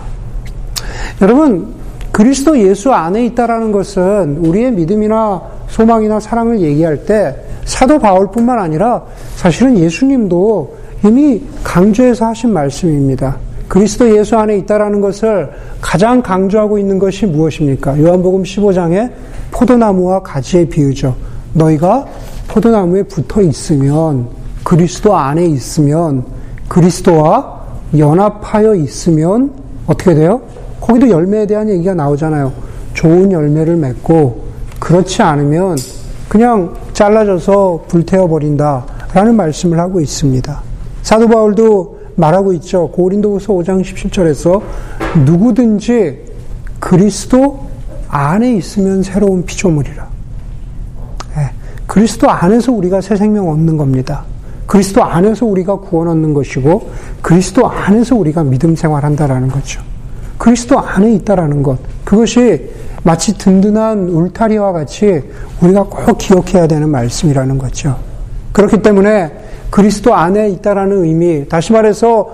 여러분, 1.21 1.75
그리스도 2.13 2.59
예수 2.59 2.93
안에 2.93 3.27
있다라는 3.27 3.73
것은 3.73 4.39
우리의 4.39 4.73
믿음이나 4.73 5.43
소망이나 5.69 6.19
사랑을 6.19 6.61
얘기할 6.61 7.05
때 7.05 7.46
사도 7.67 7.99
바울뿐만 7.99 8.59
아니라 8.59 9.03
사실은 9.35 9.77
예수님도 9.77 10.77
이미 11.05 11.43
강조해서 11.63 12.27
하신 12.27 12.53
말씀입니다. 12.53 13.37
그리스도 13.69 14.17
예수 14.17 14.37
안에 14.37 14.57
있다라는 14.59 15.01
것을 15.01 15.51
가장 15.81 16.23
강조하고 16.23 16.79
있는 16.79 16.99
것이 16.99 17.27
무엇입니까? 17.27 18.01
요한복음 18.01 18.45
15장에 18.45 19.11
포도나무와 19.51 20.23
가지의 20.23 20.69
비유죠. 20.69 21.15
너희가 21.53 22.07
포도나무에 22.49 23.03
붙어 23.03 23.43
있으면 23.43 24.29
그리스도 24.63 25.17
안에 25.17 25.45
있으면 25.47 26.25
그리스도와 26.69 27.61
연합하여 27.99 28.77
있으면 28.77 29.53
어떻게 29.87 30.15
돼요? 30.15 30.41
거기도 30.81 31.09
열매에 31.09 31.47
대한 31.47 31.69
얘기가 31.69 31.95
나오잖아요. 31.95 32.53
좋은 32.95 33.33
열매를 33.33 33.77
맺고 33.77 34.45
그렇지 34.79 35.23
않으면 35.23 35.77
그냥 36.29 36.75
잘라져서 36.93 37.85
불태워 37.89 38.29
버린다라는 38.29 39.37
말씀을 39.37 39.79
하고 39.79 40.01
있습니다. 40.01 40.61
사도 41.03 41.29
바울도 41.29 41.97
말하고 42.17 42.53
있죠. 42.55 42.89
고린도후서 42.89 43.53
5장 43.53 43.83
17절에서 43.83 44.63
누구든지 45.25 46.25
그리스도 46.81 47.67
안에 48.09 48.55
있으면 48.55 49.03
새로운 49.03 49.45
피조물이라. 49.45 50.09
네. 51.37 51.51
그리스도 51.87 52.31
안에서 52.31 52.73
우리가 52.73 53.01
새 53.01 53.17
생명 53.17 53.49
얻는 53.51 53.77
겁니다. 53.77 54.25
그리스도 54.67 55.05
안에서 55.05 55.47
우리가 55.47 55.77
구원 55.77 56.09
얻는 56.09 56.35
것이고 56.35 56.91
그리스도 57.23 57.69
안에서 57.69 58.17
우리가 58.17 58.43
믿음 58.43 58.75
생활한다라는 58.75 59.49
거죠. 59.49 59.81
그리스도 60.39 60.79
안에 60.79 61.13
있다라는 61.15 61.63
것. 61.63 61.79
그것이 62.05 62.69
마치 63.07 63.39
든든한 63.39 64.09
울타리와 64.09 64.73
같이 64.73 65.23
우리가 65.61 65.85
꼭 65.85 66.19
기억해야 66.19 66.67
되는 66.67 66.89
말씀이라는 66.91 67.57
거죠. 67.57 67.97
그렇기 68.53 68.83
때문에 68.83 69.31
그리스도 69.71 70.13
안에 70.13 70.49
있다라는 70.49 71.05
의미, 71.05 71.49
다시 71.49 71.73
말해서 71.73 72.29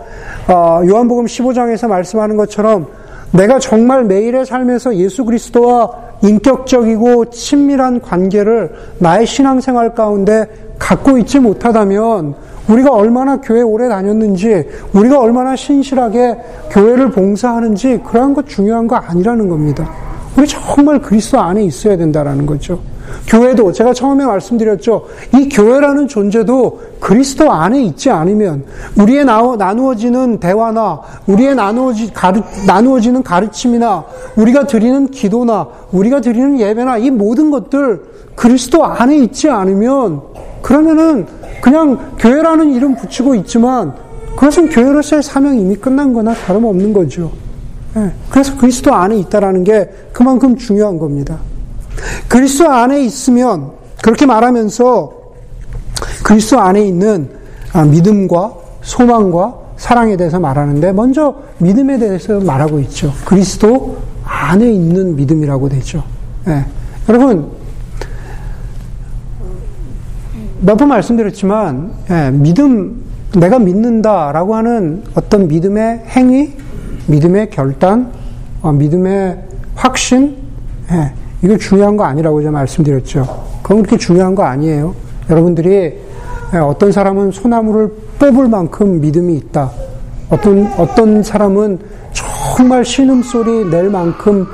어, 0.49 0.81
요한복음 0.83 1.27
15장에서 1.27 1.89
말씀하는 1.89 2.39
것처럼 2.39 2.87
내가 3.33 3.59
정말 3.59 4.05
매일의 4.05 4.47
삶에서 4.47 4.97
예수 4.97 5.27
그리스도와 5.27 5.91
인격적이고 6.23 7.27
친밀한 7.27 8.01
관계를 8.01 8.73
나의 8.99 9.27
신앙생활 9.27 9.95
가운데 9.95 10.47
갖고 10.79 11.19
있지 11.19 11.39
못하다면 11.39 12.35
우리가 12.69 12.95
얼마나 12.95 13.43
교회 13.43 13.61
오래 13.61 13.91
다녔는지, 13.91 14.67
우리가 14.95 15.21
얼마나 15.21 15.55
신실하게 15.55 16.39
교회를 16.71 17.11
봉사하는지 17.11 18.01
그러한 18.07 18.33
것 18.33 18.49
중요한 18.49 18.87
거 18.87 18.97
아니라는 18.97 19.51
겁니다. 19.51 20.12
우리 20.37 20.47
정말 20.47 21.01
그리스도 21.01 21.39
안에 21.41 21.65
있어야 21.65 21.97
된다라는 21.97 22.47
거죠. 22.47 22.81
교회도 23.27 23.73
제가 23.73 23.93
처음에 23.93 24.25
말씀드렸죠. 24.25 25.07
이 25.35 25.49
교회라는 25.49 26.09
존재도 26.09 26.81
그리스도 27.01 27.51
안에 27.51 27.83
있지 27.85 28.11
않으면 28.11 28.65
우리의 28.99 29.25
나누어지는 29.25 30.39
대화나 30.39 31.01
우리의 31.27 31.55
나누어지, 31.55 32.13
가르, 32.13 32.41
나누어지는 32.67 33.23
가르침이나 33.23 34.05
우리가 34.37 34.67
드리는 34.67 35.09
기도나 35.11 35.69
우리가 35.93 36.21
드리는 36.21 36.59
예배나 36.59 36.99
이 36.99 37.11
모든 37.11 37.51
것들 37.51 38.03
그리스도 38.35 38.85
안에 38.85 39.19
있지 39.19 39.51
않으면 39.51 40.23
그러면은 40.63 41.27
그냥 41.61 42.17
교회라는 42.19 42.73
이름 42.73 42.95
붙이고 42.95 43.35
있지만 43.37 43.93
그것은 44.37 44.71
교회로서의 44.71 45.23
사명이 45.23 45.61
이미 45.61 45.77
끝난 45.77 46.15
거나 46.15 46.33
다름없는 46.33 46.93
거죠. 46.93 47.31
예, 47.97 48.13
그래서 48.31 48.57
그리스도 48.57 48.95
안에 48.95 49.19
있다라는 49.19 49.65
게 49.65 49.91
그만큼 50.13 50.57
중요한 50.57 50.99
겁니다. 50.99 51.39
그리스도 52.29 52.69
안에 52.71 53.03
있으면 53.03 53.73
그렇게 54.03 54.25
말하면서 54.27 55.13
그리스도 56.25 56.59
안에 56.61 56.83
있는 56.83 57.29
아, 57.73 57.85
믿음과 57.85 58.55
소망과 58.83 59.55
사랑에 59.77 60.17
대해서 60.17 60.39
말하는데 60.41 60.93
먼저 60.93 61.37
믿음에 61.59 61.99
대해서 61.99 62.41
말하고 62.41 62.79
있죠. 62.81 63.13
그리스도 63.25 63.99
안에 64.25 64.71
있는 64.71 65.17
믿음이라고 65.17 65.69
되죠. 65.69 66.03
예. 66.49 66.65
여러분 67.09 67.51
몇 70.65 70.77
번 70.77 70.89
말씀드렸지만, 70.89 71.91
예, 72.11 72.31
믿음, 72.31 73.03
내가 73.37 73.59
믿는다라고 73.59 74.55
하는 74.55 75.03
어떤 75.15 75.49
믿음의 75.49 76.05
행위, 76.07 76.53
믿음의 77.07 77.51
결단, 77.51 78.11
어, 78.63 78.73
믿음의 78.73 79.39
확신, 79.75 80.37
예, 80.91 81.13
이거 81.43 81.57
중요한 81.57 81.97
거 81.97 82.05
아니라고 82.05 82.41
제가 82.41 82.53
말씀드렸죠. 82.53 83.45
그건 83.63 83.79
그렇게 83.79 83.97
중요한 83.97 84.35
거 84.35 84.45
아니에요. 84.45 84.95
여러분들이 85.31 86.01
예, 86.55 86.59
어떤 86.59 86.93
사람은 86.93 87.31
소나무를 87.33 87.93
뽑을 88.19 88.49
만큼 88.49 89.01
믿음이 89.01 89.35
있다. 89.37 89.71
어떤, 90.31 90.67
어떤 90.79 91.23
사람은 91.23 91.79
정말 92.57 92.85
신음소리 92.85 93.71
낼 93.71 93.89
만큼, 93.91 94.47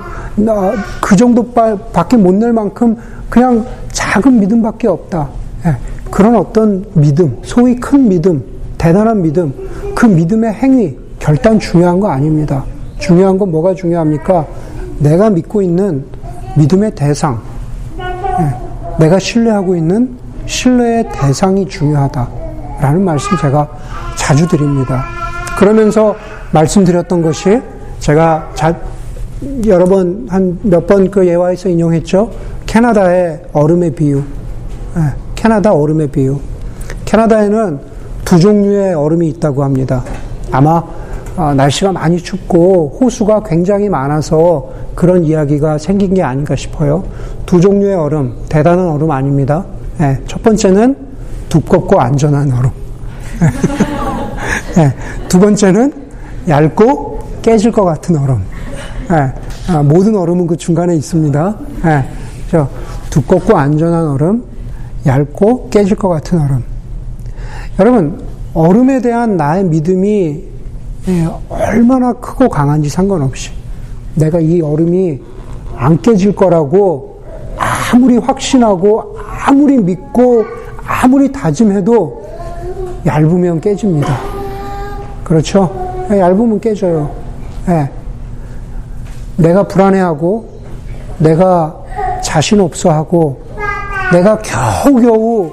그 1.00 1.16
정도밖에 1.16 2.16
못 2.16 2.34
낼 2.34 2.52
만큼 2.52 2.96
그냥 3.28 3.66
작은 3.92 4.40
믿음밖에 4.40 4.88
없다. 4.88 5.28
예, 5.66 5.76
그런 6.10 6.36
어떤 6.36 6.84
믿음, 6.94 7.38
소위 7.42 7.76
큰 7.76 8.08
믿음, 8.08 8.42
대단한 8.78 9.20
믿음, 9.22 9.52
그 9.94 10.06
믿음의 10.06 10.54
행위, 10.54 10.96
결단 11.18 11.58
중요한 11.58 12.00
거 12.00 12.08
아닙니다. 12.08 12.64
중요한 12.98 13.38
건 13.38 13.50
뭐가 13.50 13.74
중요합니까? 13.74 14.46
내가 14.98 15.30
믿고 15.30 15.62
있는 15.62 16.04
믿음의 16.56 16.94
대상, 16.94 17.40
예, 17.98 18.54
내가 18.98 19.18
신뢰하고 19.18 19.76
있는 19.76 20.16
신뢰의 20.46 21.08
대상이 21.12 21.68
중요하다라는 21.68 23.04
말씀 23.04 23.36
제가 23.36 23.68
자주 24.16 24.46
드립니다. 24.48 25.04
그러면서 25.56 26.14
말씀드렸던 26.52 27.22
것이 27.22 27.60
제가 28.00 28.50
자, 28.54 28.74
여러 29.66 29.84
번, 29.84 30.26
한 30.28 30.58
몇 30.64 30.86
번 30.86 31.10
그 31.10 31.26
예화에서 31.26 31.68
인용했죠. 31.68 32.30
캐나다의 32.66 33.42
얼음의 33.52 33.92
비유. 33.92 34.18
예, 34.96 35.02
캐나다 35.36 35.72
얼음의 35.72 36.08
비유. 36.08 36.40
캐나다에는 37.04 37.78
두 38.24 38.38
종류의 38.40 38.94
얼음이 38.94 39.28
있다고 39.28 39.62
합니다. 39.62 40.02
아마 40.50 40.82
어, 41.38 41.54
날씨가 41.54 41.92
많이 41.92 42.16
춥고 42.18 42.98
호수가 43.00 43.44
굉장히 43.44 43.88
많아서 43.88 44.68
그런 44.96 45.22
이야기가 45.22 45.78
생긴 45.78 46.12
게 46.12 46.20
아닌가 46.20 46.56
싶어요. 46.56 47.04
두 47.46 47.60
종류의 47.60 47.94
얼음, 47.94 48.34
대단한 48.48 48.88
얼음 48.88 49.08
아닙니다. 49.12 49.64
예, 50.00 50.18
첫 50.26 50.42
번째는 50.42 50.96
두껍고 51.48 52.00
안전한 52.00 52.52
얼음. 52.52 52.70
예, 54.78 54.92
두 55.28 55.38
번째는 55.38 55.92
얇고 56.48 57.20
깨질 57.40 57.70
것 57.70 57.84
같은 57.84 58.18
얼음. 58.18 58.42
예, 59.12 59.72
아, 59.72 59.80
모든 59.84 60.16
얼음은 60.16 60.48
그 60.48 60.56
중간에 60.56 60.96
있습니다. 60.96 61.56
예, 61.84 62.04
두껍고 63.10 63.56
안전한 63.56 64.08
얼음, 64.08 64.42
얇고 65.06 65.70
깨질 65.70 65.96
것 65.96 66.08
같은 66.08 66.40
얼음. 66.40 66.64
여러분, 67.78 68.20
얼음에 68.54 69.00
대한 69.00 69.36
나의 69.36 69.62
믿음이 69.66 70.48
예, 70.57 70.57
얼마나 71.48 72.12
크고 72.12 72.48
강한지 72.48 72.88
상관없이 72.88 73.50
내가 74.14 74.40
이 74.40 74.60
얼음이 74.60 75.20
안 75.76 76.00
깨질 76.02 76.34
거라고 76.34 77.22
아무리 77.56 78.18
확신하고 78.18 79.16
아무리 79.46 79.78
믿고 79.78 80.44
아무리 80.84 81.30
다짐해도 81.30 82.22
얇으면 83.06 83.60
깨집니다. 83.60 84.18
그렇죠? 85.24 86.06
예, 86.10 86.20
얇으면 86.20 86.60
깨져요. 86.60 87.10
예. 87.68 87.90
내가 89.36 89.62
불안해하고 89.62 90.48
내가 91.18 91.76
자신 92.22 92.60
없어하고 92.60 93.40
내가 94.12 94.38
겨우겨우 94.38 95.52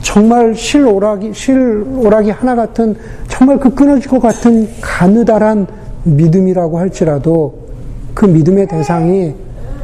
정말 0.00 0.54
실오락이 0.54 1.34
실오락이 1.34 2.30
하나 2.30 2.54
같은 2.54 2.96
정말 3.38 3.56
그 3.60 3.72
끊어질 3.72 4.10
것 4.10 4.18
같은 4.18 4.68
가느다란 4.80 5.68
믿음이라고 6.02 6.76
할지라도 6.76 7.68
그 8.12 8.24
믿음의 8.26 8.66
대상이 8.66 9.32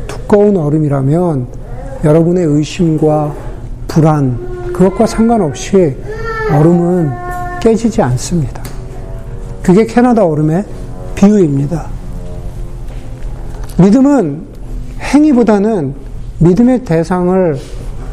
두꺼운 0.09 0.57
얼음이라면 0.57 1.47
여러분의 2.03 2.47
의심과 2.47 3.33
불안 3.87 4.73
그것과 4.73 5.07
상관없이 5.07 5.97
얼음은 6.53 7.13
깨지지 7.61 8.03
않습니다. 8.03 8.61
그게 9.63 9.87
캐나다 9.87 10.27
얼음의 10.27 10.65
비유입니다. 11.15 11.87
믿음은 13.79 14.43
행위보다는 15.01 15.95
믿음의 16.41 16.85
대상을 16.85 17.57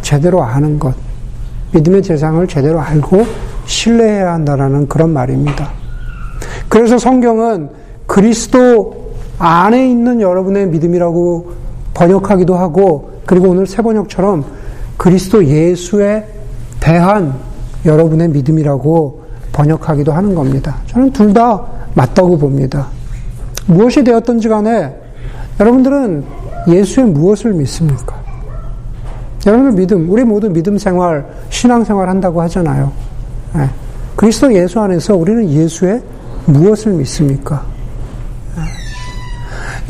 제대로 0.04 0.44
아는 0.44 0.78
것, 0.78 0.94
믿음의 1.74 2.04
대상을 2.04 2.48
제대로 2.48 2.80
알고 2.80 3.51
신뢰해야 3.66 4.34
한다라는 4.34 4.88
그런 4.88 5.12
말입니다. 5.12 5.70
그래서 6.70 6.98
성경은 6.98 7.70
그리스도 8.08 9.12
안에 9.40 9.90
있는 9.90 10.22
여러분의 10.22 10.68
믿음이라고 10.68 11.52
번역하기도 11.94 12.56
하고, 12.56 13.12
그리고 13.26 13.50
오늘 13.50 13.68
세 13.68 13.82
번역처럼 13.82 14.46
그리스도 14.98 15.46
예수에 15.46 16.26
대한 16.80 17.34
여러분의 17.86 18.30
믿음이라고 18.30 19.22
번역하기도 19.52 20.12
하는 20.12 20.36
겁니다. 20.36 20.78
저는 20.88 21.12
둘 21.12 21.34
다 21.34 21.62
맞다고 21.94 22.38
봅니다. 22.38 22.88
무엇이 23.68 24.04
되었든지 24.04 24.48
간에 24.48 24.96
여러분들은 25.60 26.24
예수의 26.68 27.08
무엇을 27.08 27.54
믿습니까? 27.54 28.16
여러분들 29.46 29.74
믿음, 29.74 30.10
우리 30.10 30.24
모두 30.24 30.50
믿음 30.50 30.78
생활, 30.78 31.26
신앙 31.50 31.84
생활 31.84 32.08
한다고 32.10 32.42
하잖아요. 32.44 32.92
네. 33.54 33.70
그리스도 34.16 34.54
예수 34.54 34.80
안에서 34.80 35.16
우리는 35.16 35.50
예수의 35.50 36.02
무엇을 36.46 36.94
믿습니까? 36.94 37.66
네. 38.56 38.64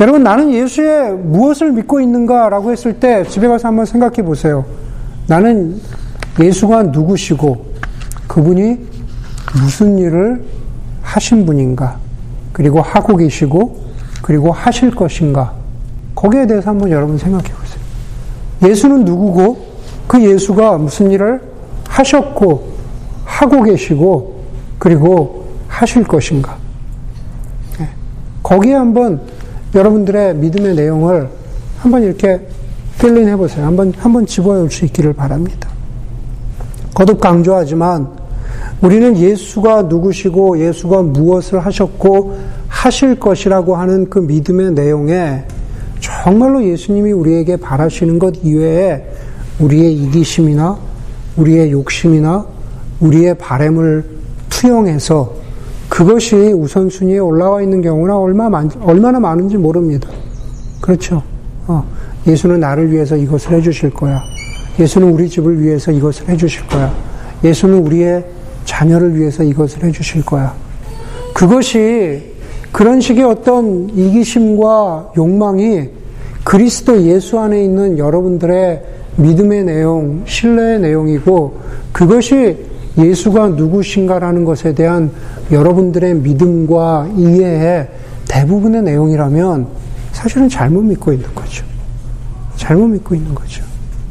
여러분, 0.00 0.22
나는 0.22 0.52
예수의 0.52 1.12
무엇을 1.12 1.72
믿고 1.72 2.00
있는가라고 2.00 2.72
했을 2.72 2.94
때 2.94 3.24
집에 3.24 3.46
가서 3.48 3.68
한번 3.68 3.84
생각해 3.84 4.22
보세요. 4.22 4.64
나는 5.26 5.80
예수가 6.40 6.84
누구시고 6.84 7.72
그분이 8.26 8.78
무슨 9.60 9.98
일을 9.98 10.42
하신 11.02 11.44
분인가, 11.44 11.98
그리고 12.52 12.80
하고 12.80 13.16
계시고, 13.16 13.82
그리고 14.22 14.50
하실 14.50 14.94
것인가, 14.94 15.52
거기에 16.14 16.46
대해서 16.46 16.70
한번 16.70 16.90
여러분 16.90 17.18
생각해 17.18 17.44
보세요. 17.44 17.82
예수는 18.62 19.04
누구고 19.04 19.66
그 20.06 20.22
예수가 20.22 20.78
무슨 20.78 21.10
일을 21.10 21.40
하셨고 21.88 22.71
하고 23.32 23.62
계시고 23.62 24.42
그리고 24.78 25.46
하실 25.66 26.04
것인가. 26.04 26.58
네. 27.78 27.88
거기에 28.42 28.74
한번 28.74 29.22
여러분들의 29.74 30.34
믿음의 30.36 30.74
내용을 30.74 31.28
한번 31.78 32.02
이렇게 32.02 32.40
필린 33.00 33.28
해 33.28 33.36
보세요. 33.36 33.64
한번, 33.64 33.92
한번 33.96 34.26
집어올 34.26 34.70
수 34.70 34.84
있기를 34.84 35.14
바랍니다. 35.14 35.68
거듭 36.94 37.20
강조하지만 37.20 38.08
우리는 38.82 39.16
예수가 39.16 39.82
누구시고 39.82 40.58
예수가 40.58 41.02
무엇을 41.02 41.60
하셨고 41.60 42.38
하실 42.68 43.18
것이라고 43.18 43.76
하는 43.76 44.10
그 44.10 44.18
믿음의 44.18 44.72
내용에 44.72 45.44
정말로 46.00 46.62
예수님이 46.62 47.12
우리에게 47.12 47.56
바라시는 47.56 48.18
것 48.18 48.34
이외에 48.42 49.06
우리의 49.58 49.94
이기심이나 49.94 50.76
우리의 51.36 51.72
욕심이나 51.72 52.46
우리의 53.02 53.36
바램을 53.36 54.04
투영해서 54.48 55.34
그것이 55.88 56.36
우선순위에 56.36 57.18
올라와 57.18 57.60
있는 57.62 57.82
경우나 57.82 58.18
얼마 58.18 58.48
많, 58.48 58.70
얼마나 58.80 59.20
많은지 59.20 59.58
모릅니다. 59.58 60.08
그렇죠. 60.80 61.22
어, 61.66 61.84
예수는 62.26 62.60
나를 62.60 62.90
위해서 62.90 63.16
이것을 63.16 63.52
해주실 63.52 63.90
거야. 63.90 64.18
예수는 64.78 65.12
우리 65.12 65.28
집을 65.28 65.60
위해서 65.60 65.92
이것을 65.92 66.28
해주실 66.28 66.66
거야. 66.66 66.94
예수는 67.44 67.78
우리의 67.86 68.24
자녀를 68.64 69.18
위해서 69.18 69.42
이것을 69.42 69.84
해주실 69.84 70.24
거야. 70.24 70.54
그것이 71.34 72.32
그런 72.70 73.00
식의 73.00 73.24
어떤 73.24 73.90
이기심과 73.90 75.12
욕망이 75.16 75.90
그리스도 76.44 77.02
예수 77.02 77.38
안에 77.38 77.62
있는 77.62 77.98
여러분들의 77.98 78.82
믿음의 79.16 79.64
내용, 79.64 80.22
신뢰의 80.24 80.80
내용이고 80.80 81.60
그것이 81.92 82.71
예수가 82.98 83.48
누구신가라는 83.48 84.44
것에 84.44 84.74
대한 84.74 85.10
여러분들의 85.50 86.14
믿음과 86.16 87.08
이해의 87.16 87.88
대부분의 88.28 88.82
내용이라면 88.82 89.66
사실은 90.12 90.48
잘못 90.48 90.82
믿고 90.82 91.12
있는 91.12 91.34
거죠. 91.34 91.64
잘못 92.56 92.86
믿고 92.88 93.14
있는 93.14 93.34
거죠. 93.34 93.64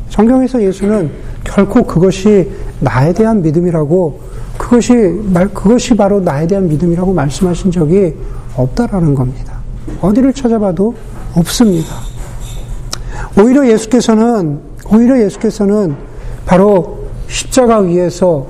성경에서 0.09 0.61
예수는 0.61 1.11
결코 1.43 1.83
그것이 1.83 2.51
나에 2.79 3.13
대한 3.13 3.41
믿음이라고 3.41 4.19
그것이 4.57 4.93
그것이 5.53 5.95
바로 5.95 6.19
나에 6.19 6.45
대한 6.47 6.67
믿음이라고 6.67 7.13
말씀하신 7.13 7.71
적이 7.71 8.15
없다라는 8.55 9.15
겁니다. 9.15 9.59
어디를 10.01 10.33
찾아봐도 10.33 10.93
없습니다. 11.35 11.95
오히려 13.39 13.67
예수께서는 13.67 14.59
오히려 14.91 15.19
예수께서는 15.21 15.95
바로 16.45 17.07
십자가 17.27 17.79
위에서 17.79 18.45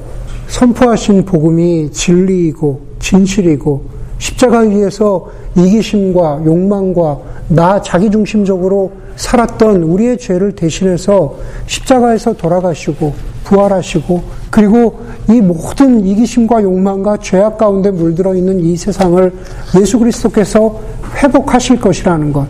선포하신 0.52 1.24
복음이 1.24 1.92
진리이고 1.92 2.82
진실이고 3.00 4.02
십자가 4.20 4.60
위에서 4.60 5.28
이기심과 5.58 6.42
욕망과 6.46 7.20
나 7.48 7.82
자기중심적으로 7.82 8.92
살았던 9.16 9.84
우리의 9.84 10.18
죄를 10.18 10.52
대신해서 10.52 11.36
십자가에서 11.68 12.34
돌아가시고 12.34 13.14
부활하시고 13.46 14.22
그리고 14.50 15.00
이 15.30 15.42
모든 15.42 16.06
이기심과 16.06 16.62
욕망과 16.64 17.18
죄악 17.18 17.58
가운데 17.58 17.90
물들어 17.90 18.36
있는 18.36 18.60
이 18.60 18.76
세상을 18.76 19.34
예수 19.80 20.00
그리스도께서 20.00 20.80
회복하실 21.24 21.80
것이라는 21.80 22.34
것. 22.34 22.46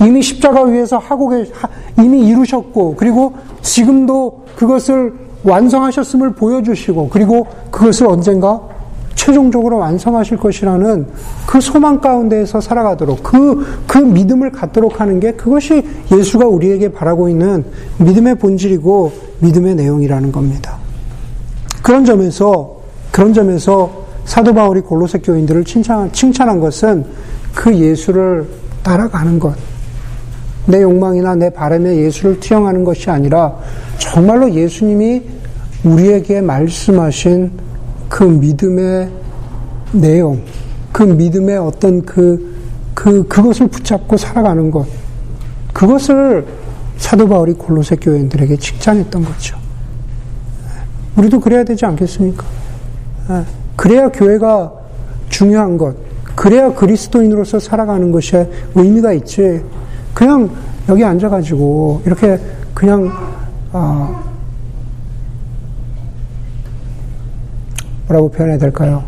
이미 0.00 0.22
십자가 0.22 0.64
위에서 0.64 0.98
하고 0.98 1.28
계, 1.28 1.44
이미 1.98 2.26
이루셨고, 2.28 2.94
그리고 2.96 3.34
지금도 3.62 4.44
그것을 4.56 5.12
완성하셨음을 5.44 6.34
보여주시고, 6.34 7.08
그리고 7.08 7.46
그것을 7.70 8.06
언젠가 8.06 8.60
최종적으로 9.14 9.78
완성하실 9.78 10.38
것이라는 10.38 11.06
그 11.46 11.60
소망 11.60 12.00
가운데에서 12.00 12.60
살아가도록 12.60 13.22
그, 13.22 13.64
그 13.86 13.98
믿음을 13.98 14.50
갖도록 14.50 15.00
하는 15.00 15.20
게 15.20 15.32
그것이 15.32 15.86
예수가 16.10 16.46
우리에게 16.46 16.90
바라고 16.90 17.28
있는 17.28 17.64
믿음의 17.98 18.36
본질이고 18.36 19.12
믿음의 19.40 19.76
내용이라는 19.76 20.32
겁니다. 20.32 20.76
그런 21.82 22.04
점에서, 22.04 22.80
그런 23.10 23.32
점에서 23.32 24.02
사도 24.24 24.54
바울이 24.54 24.80
골로새 24.80 25.18
교인들을 25.18 25.64
칭찬, 25.64 26.10
칭찬한 26.12 26.60
것은 26.60 27.04
그 27.54 27.74
예수를 27.74 28.46
따라가는 28.82 29.38
것. 29.38 29.54
내 30.66 30.82
욕망이나 30.82 31.34
내 31.34 31.50
바람에 31.50 31.96
예수를 31.96 32.40
투영하는 32.40 32.84
것이 32.84 33.10
아니라 33.10 33.56
정말로 33.98 34.52
예수님이 34.52 35.22
우리에게 35.84 36.40
말씀하신 36.40 37.50
그 38.08 38.22
믿음의 38.24 39.10
내용, 39.92 40.40
그 40.92 41.02
믿음의 41.02 41.58
어떤 41.58 42.02
그, 42.02 42.54
그, 42.94 43.26
그것을 43.26 43.68
붙잡고 43.68 44.16
살아가는 44.16 44.70
것. 44.70 44.86
그것을 45.72 46.46
사도 46.98 47.28
바울이 47.28 47.54
골로새 47.54 47.96
교인들에게 47.96 48.56
칭찬했던 48.56 49.24
거죠. 49.24 49.56
우리도 51.16 51.40
그래야 51.40 51.64
되지 51.64 51.84
않겠습니까? 51.84 52.44
예. 53.30 53.42
그래야 53.76 54.08
교회가 54.08 54.72
중요한 55.28 55.76
것. 55.76 55.96
그래야 56.34 56.72
그리스도인으로서 56.72 57.58
살아가는 57.58 58.12
것이 58.12 58.36
의미가 58.74 59.12
있지. 59.14 59.62
그냥 60.14 60.50
여기 60.88 61.04
앉아가지고 61.04 62.02
이렇게 62.04 62.38
그냥 62.74 63.10
어, 63.72 64.22
뭐라고 68.08 68.30
표현해야 68.30 68.58
될까요? 68.58 69.04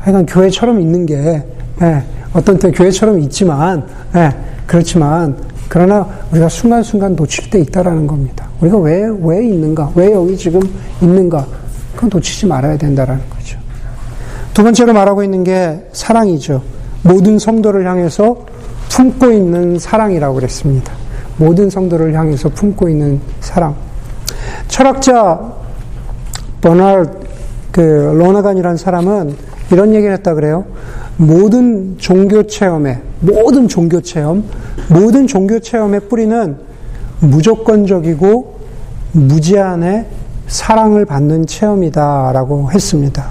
하여간 0.00 0.26
교회처럼 0.26 0.80
있는 0.80 1.06
게 1.06 1.42
예, 1.82 2.02
어떤 2.32 2.58
때 2.58 2.70
교회처럼 2.70 3.20
있지만 3.20 3.86
예, 4.14 4.30
그렇지만 4.66 5.36
그러나 5.68 6.06
우리가 6.32 6.48
순간순간 6.48 7.14
놓칠 7.14 7.48
때 7.48 7.60
있다라는 7.60 8.06
겁니다. 8.06 8.48
우리가 8.60 8.78
왜, 8.78 9.04
왜 9.22 9.46
있는가? 9.46 9.92
왜 9.94 10.12
여기 10.12 10.36
지금 10.36 10.60
있는가? 11.00 11.46
그건 11.94 12.10
놓치지 12.12 12.46
말아야 12.46 12.76
된다라는 12.76 13.22
거죠. 13.30 13.58
두 14.52 14.64
번째로 14.64 14.92
말하고 14.92 15.22
있는 15.22 15.44
게 15.44 15.86
사랑이죠. 15.92 16.62
모든 17.02 17.38
성도를 17.38 17.86
향해서 17.88 18.44
품고 18.90 19.32
있는 19.32 19.78
사랑이라고 19.78 20.34
그랬습니다. 20.34 20.92
모든 21.36 21.70
성도를 21.70 22.12
향해서 22.14 22.50
품고 22.50 22.88
있는 22.88 23.20
사랑. 23.40 23.74
철학자 24.68 25.40
버널 26.60 27.10
그 27.72 27.80
로나간이라는 27.80 28.76
사람은 28.76 29.34
이런 29.70 29.94
얘기를 29.94 30.12
했다 30.14 30.34
그래요. 30.34 30.66
모든 31.16 31.96
종교 31.98 32.42
체험에 32.42 33.00
모든 33.20 33.68
종교 33.68 34.00
체험, 34.00 34.44
모든 34.88 35.26
종교 35.26 35.60
체험의 35.60 36.00
뿌리는 36.08 36.56
무조건적이고 37.20 38.60
무제한의 39.12 40.06
사랑을 40.46 41.04
받는 41.04 41.46
체험이다라고 41.46 42.72
했습니다. 42.72 43.30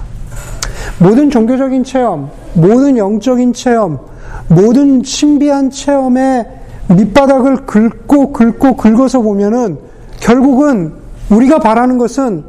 모든 0.98 1.30
종교적인 1.30 1.84
체험, 1.84 2.30
모든 2.54 2.96
영적인 2.96 3.52
체험, 3.52 3.98
모든 4.48 5.02
신비한 5.02 5.70
체험의 5.70 6.46
밑바닥을 6.88 7.66
긁고 7.66 8.32
긁고 8.32 8.76
긁어서 8.76 9.20
보면은 9.20 9.78
결국은 10.18 10.92
우리가 11.30 11.58
바라는 11.58 11.98
것은 11.98 12.44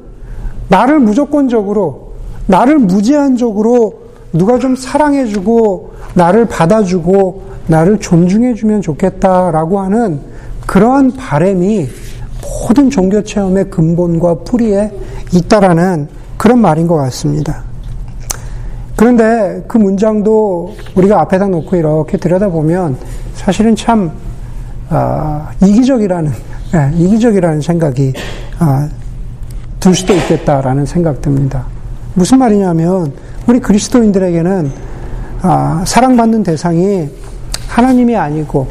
나를 0.67 0.99
무조건적으로, 0.99 2.13
나를 2.47 2.79
무제한적으로 2.79 4.01
누가 4.33 4.57
좀 4.57 4.75
사랑해주고, 4.75 5.91
나를 6.15 6.47
받아주고, 6.47 7.43
나를 7.67 7.99
존중해주면 7.99 8.81
좋겠다라고 8.81 9.79
하는 9.79 10.19
그러한 10.65 11.11
바램이 11.11 11.87
모든 12.41 12.89
종교 12.89 13.23
체험의 13.23 13.69
근본과 13.69 14.39
뿌리에 14.45 14.91
있다라는 15.33 16.07
그런 16.37 16.59
말인 16.59 16.87
것 16.87 16.95
같습니다. 16.95 17.63
그런데 19.01 19.63
그 19.67 19.79
문장도 19.79 20.75
우리가 20.93 21.21
앞에다 21.21 21.47
놓고 21.47 21.75
이렇게 21.75 22.17
들여다보면 22.17 22.97
사실은 23.33 23.75
참 23.75 24.11
어, 24.91 25.47
이기적이라는 25.59 26.31
네, 26.71 26.91
이기적이라는 26.93 27.61
생각이 27.61 28.13
어, 28.59 28.87
들 29.79 29.95
수도 29.95 30.13
있겠다라는 30.13 30.85
생각 30.85 31.19
듭니다. 31.19 31.65
무슨 32.13 32.37
말이냐면 32.37 33.11
우리 33.47 33.59
그리스도인들에게는 33.59 34.71
어, 35.41 35.83
사랑받는 35.83 36.43
대상이 36.43 37.09
하나님이 37.69 38.15
아니고 38.15 38.67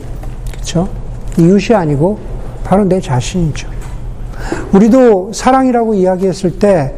그렇죠? 0.53 0.89
이웃이 1.39 1.77
아니고 1.77 2.21
바로 2.63 2.85
내 2.85 3.01
자신이죠. 3.01 3.69
우리도 4.73 5.33
사랑이라고 5.33 5.95
이야기했을 5.95 6.61
때 6.61 6.95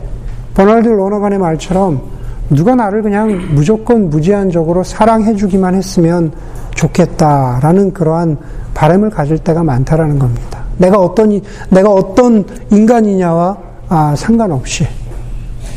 버널드 0.53 0.87
로너간의 0.89 1.39
말처럼 1.39 2.12
누가 2.55 2.75
나를 2.75 3.03
그냥 3.03 3.55
무조건 3.55 4.11
무제한적으로 4.11 4.85
사랑해주기만 4.85 5.75
했으면 5.75 6.33
좋겠다라는 6.75 7.93
그러한 7.93 8.39
바람을 8.75 9.11
가질 9.11 9.39
때가 9.39 9.63
많다라는 9.63 10.19
겁니다. 10.19 10.63
내가 10.79 10.99
어떤 10.99 11.41
내가 11.71 11.91
어떤 11.91 12.45
인간이냐와 12.71 13.57
아, 13.89 14.15
상관없이 14.17 14.87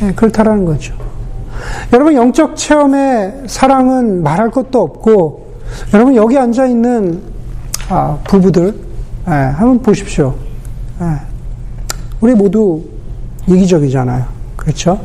네, 0.00 0.12
그렇다라는 0.14 0.64
거죠. 0.64 0.94
여러분 1.92 2.14
영적 2.14 2.56
체험의 2.56 3.44
사랑은 3.46 4.22
말할 4.22 4.50
것도 4.50 4.82
없고 4.82 5.46
여러분 5.94 6.14
여기 6.14 6.38
앉아 6.38 6.66
있는 6.66 7.22
아, 7.88 8.18
부부들 8.24 8.74
네, 9.26 9.32
한번 9.32 9.80
보십시오. 9.80 10.34
네, 10.98 11.06
우리 12.20 12.34
모두 12.34 12.82
이기적이잖아요. 13.46 14.24
그렇죠? 14.56 14.98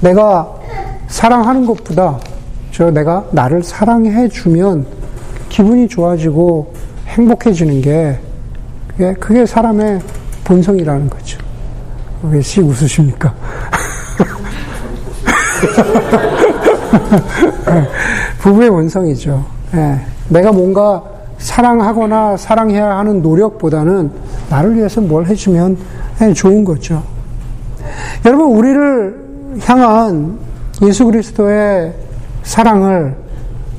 내가 0.00 0.48
사랑하는 1.08 1.66
것보다 1.66 2.18
저 2.72 2.90
내가 2.90 3.24
나를 3.32 3.62
사랑해 3.62 4.28
주면 4.28 4.86
기분이 5.48 5.88
좋아지고 5.88 6.72
행복해지는 7.08 7.82
게 7.82 8.18
그게, 8.88 9.12
그게 9.14 9.46
사람의 9.46 10.00
본성이라는 10.44 11.10
거죠. 11.10 11.38
왜씩 12.22 12.64
웃으십니까? 12.64 13.34
부부의 18.40 18.70
본성이죠. 18.70 19.44
네. 19.72 20.00
내가 20.28 20.52
뭔가 20.52 21.02
사랑하거나 21.38 22.36
사랑해야 22.36 22.98
하는 22.98 23.22
노력보다는 23.22 24.12
나를 24.48 24.76
위해서 24.76 25.00
뭘 25.00 25.26
해주면 25.26 25.76
좋은 26.34 26.64
거죠. 26.64 27.02
여러분, 28.24 28.56
우리를 28.56 29.19
향한 29.60 30.38
예수 30.82 31.04
그리스도의 31.04 31.92
사랑을 32.42 33.14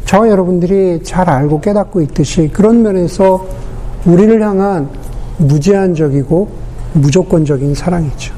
저 0.06 0.28
여러분들이 0.28 1.02
잘 1.04 1.30
알고 1.30 1.62
깨닫고 1.62 2.02
있듯이 2.02 2.50
그런 2.52 2.82
면에서 2.82 3.46
우리를 4.06 4.42
향한 4.42 4.90
무제한적이고 5.38 6.50
무조건적인 6.94 7.74
사랑이죠. 7.74 8.34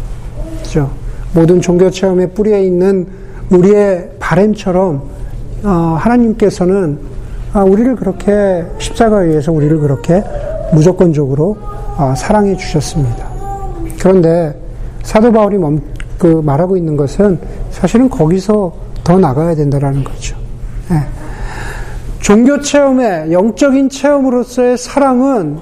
그죠? 0.62 0.92
모든 1.34 1.62
종교 1.62 1.90
체험의 1.90 2.34
뿌리에 2.34 2.64
있는 2.64 3.08
우리의 3.50 4.12
바램처럼 4.20 5.02
어, 5.64 5.70
하나님께서는 6.00 7.00
아, 7.54 7.64
우리를 7.64 7.96
그렇게 7.96 8.66
십자가에 8.80 9.28
의해서 9.28 9.52
우리를 9.52 9.80
그렇게 9.80 10.24
무조건적으로 10.74 11.58
어, 11.98 12.14
사랑해 12.18 12.56
주셨습니다. 12.58 13.28
그런데 14.00 14.56
사도 15.04 15.32
바울이 15.32 15.58
멈, 15.58 15.82
그 16.24 16.42
말하고 16.42 16.78
있는 16.78 16.96
것은 16.96 17.38
사실은 17.70 18.10
거기서 18.10 18.72
더 19.04 19.20
나가야 19.20 19.56
된다라는 19.56 20.06
거죠. 20.06 20.38
네. 20.90 20.96
종교 22.22 22.62
체험의 22.62 23.34
영적인 23.34 23.90
체험으로서의 23.90 24.78
사랑은 24.78 25.58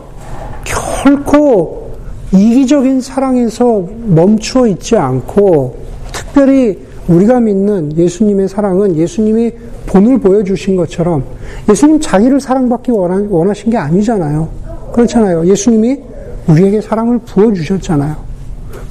결코 0.64 1.90
이기적인 2.32 3.02
사랑에서 3.02 3.88
멈추어 4.06 4.68
있지 4.68 4.96
않고 4.96 5.76
특별히 6.14 6.78
우리가 7.08 7.40
믿는 7.40 7.98
예수님의 7.98 8.48
사랑은 8.48 8.96
예수님이 8.96 9.52
본을 9.88 10.20
보여주신 10.20 10.76
것처럼 10.76 11.24
예수님 11.68 12.00
자기를 12.00 12.40
사랑받기 12.40 12.92
원하신 12.92 13.72
게 13.72 13.78
아니잖아요. 13.78 14.48
그렇잖아요. 14.94 15.44
예수님이 15.48 16.00
우리에게 16.48 16.82
사랑을 16.82 17.18
부어주셨잖아요. 17.26 18.31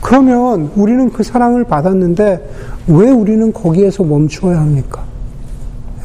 그러면 0.00 0.70
우리는 0.76 1.10
그 1.10 1.22
사랑을 1.22 1.64
받았는데 1.64 2.50
왜 2.88 3.10
우리는 3.10 3.52
거기에서 3.52 4.02
멈추어야 4.02 4.58
합니까? 4.60 5.04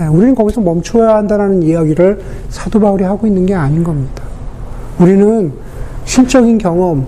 예, 0.02 0.06
우리는 0.06 0.36
거기서 0.36 0.62
멈춰야 0.62 1.16
한다는 1.16 1.64
이야기를 1.64 2.20
사도 2.50 2.80
바울이 2.80 3.04
하고 3.04 3.26
있는 3.26 3.46
게 3.46 3.54
아닌 3.54 3.84
겁니다. 3.84 4.24
우리는 5.00 5.52
신적인 6.04 6.58
경험, 6.58 7.06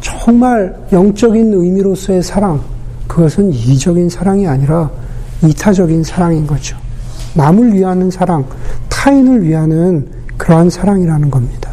정말 0.00 0.74
영적인 0.92 1.52
의미로서의 1.52 2.22
사랑, 2.22 2.60
그것은 3.06 3.52
이적인 3.52 4.08
사랑이 4.08 4.46
아니라 4.46 4.90
이타적인 5.42 6.02
사랑인 6.02 6.46
거죠. 6.46 6.76
남을 7.34 7.74
위하는 7.74 8.10
사랑, 8.10 8.44
타인을 8.88 9.42
위하는 9.42 10.06
그러한 10.38 10.70
사랑이라는 10.70 11.30
겁니다. 11.30 11.63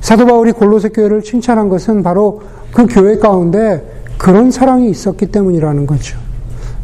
사도 0.00 0.26
바울이 0.26 0.52
골로새 0.52 0.90
교회를 0.90 1.22
칭찬한 1.22 1.68
것은 1.68 2.02
바로 2.02 2.42
그 2.72 2.86
교회 2.86 3.18
가운데 3.18 3.82
그런 4.18 4.50
사랑이 4.50 4.90
있었기 4.90 5.26
때문이라는 5.26 5.86
거죠. 5.86 6.18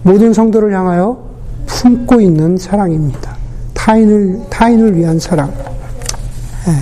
모든 0.03 0.33
성도를 0.33 0.75
향하여 0.75 1.18
품고 1.66 2.20
있는 2.20 2.57
사랑입니다. 2.57 3.37
타인을, 3.75 4.40
타인을 4.51 4.96
위한 4.96 5.18
사랑. 5.18 5.53
네. 6.66 6.72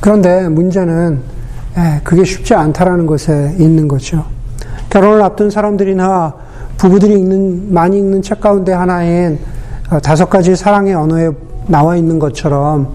그런데 0.00 0.48
문제는 0.48 1.20
예, 1.76 2.00
그게 2.04 2.24
쉽지 2.24 2.54
않다라는 2.54 3.06
것에 3.06 3.54
있는 3.58 3.88
거죠. 3.88 4.24
결혼을 4.90 5.22
앞둔 5.22 5.48
사람들이나 5.48 6.34
부부들이 6.76 7.14
읽는, 7.14 7.72
많이 7.72 7.98
읽는 7.98 8.20
책 8.20 8.40
가운데 8.40 8.72
하나인 8.72 9.38
어, 9.90 9.98
다섯 10.00 10.28
가지 10.28 10.54
사랑의 10.54 10.94
언어에 10.94 11.30
나와 11.66 11.96
있는 11.96 12.18
것처럼 12.18 12.88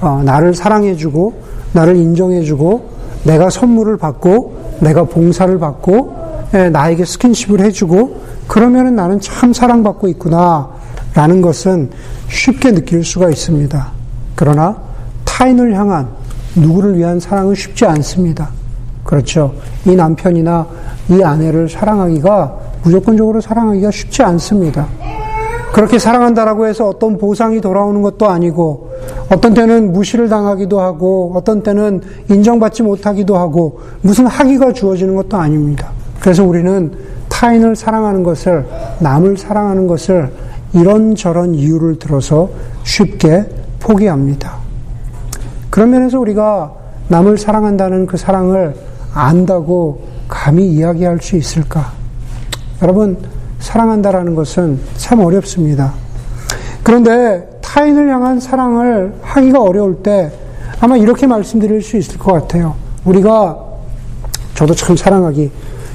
어, 0.00 0.22
나를 0.24 0.54
사랑해주고 0.54 1.34
나를 1.72 1.96
인정해주고 1.96 2.90
내가 3.24 3.50
선물을 3.50 3.96
받고 3.96 4.78
내가 4.80 5.04
봉사를 5.04 5.58
받고 5.58 6.22
예, 6.54 6.68
나에게 6.68 7.04
스킨십을 7.04 7.60
해주고 7.60 8.20
그러면은 8.46 8.94
나는 8.94 9.20
참 9.20 9.52
사랑받고 9.52 10.08
있구나라는 10.08 11.40
것은 11.40 11.90
쉽게 12.28 12.72
느낄 12.72 13.04
수가 13.04 13.30
있습니다. 13.30 13.90
그러나 14.34 14.76
타인을 15.24 15.74
향한 15.74 16.08
누구를 16.54 16.98
위한 16.98 17.18
사랑은 17.18 17.54
쉽지 17.54 17.86
않습니다. 17.86 18.50
그렇죠. 19.04 19.54
이 19.86 19.94
남편이나 19.94 20.66
이 21.10 21.22
아내를 21.22 21.68
사랑하기가 21.68 22.58
무조건적으로 22.82 23.40
사랑하기가 23.40 23.90
쉽지 23.90 24.22
않습니다. 24.22 24.86
그렇게 25.72 25.98
사랑한다라고 25.98 26.66
해서 26.66 26.86
어떤 26.86 27.16
보상이 27.16 27.60
돌아오는 27.60 28.02
것도 28.02 28.28
아니고 28.28 28.90
어떤 29.30 29.54
때는 29.54 29.92
무시를 29.92 30.28
당하기도 30.28 30.78
하고 30.80 31.32
어떤 31.34 31.62
때는 31.62 32.02
인정받지 32.30 32.82
못하기도 32.82 33.36
하고 33.36 33.80
무슨 34.02 34.26
학위가 34.26 34.72
주어지는 34.74 35.16
것도 35.16 35.36
아닙니다. 35.38 35.90
그래서 36.20 36.44
우리는 36.44 36.92
타인을 37.28 37.74
사랑하는 37.74 38.22
것을, 38.22 38.66
남을 39.00 39.38
사랑하는 39.38 39.86
것을 39.86 40.30
이런저런 40.74 41.54
이유를 41.54 41.98
들어서 41.98 42.50
쉽게 42.84 43.46
포기합니다. 43.80 44.56
그런 45.70 45.90
면에서 45.90 46.20
우리가 46.20 46.72
남을 47.08 47.38
사랑한다는 47.38 48.06
그 48.06 48.16
사랑을 48.16 48.74
안다고 49.14 50.02
감히 50.28 50.66
이야기할 50.68 51.18
수 51.20 51.36
있을까? 51.36 51.92
여러분, 52.82 53.16
사랑한다라는 53.62 54.34
것은 54.34 54.78
참 54.96 55.20
어렵습니다. 55.20 55.94
그런데 56.82 57.48
타인을 57.62 58.10
향한 58.10 58.40
사랑을 58.40 59.14
하기가 59.22 59.62
어려울 59.62 60.02
때 60.02 60.30
아마 60.80 60.96
이렇게 60.96 61.26
말씀드릴 61.26 61.80
수 61.80 61.96
있을 61.96 62.18
것 62.18 62.32
같아요. 62.32 62.74
우리가 63.04 63.56
저도 64.54 64.74
참 64.74 64.96
사랑하기 64.96 65.50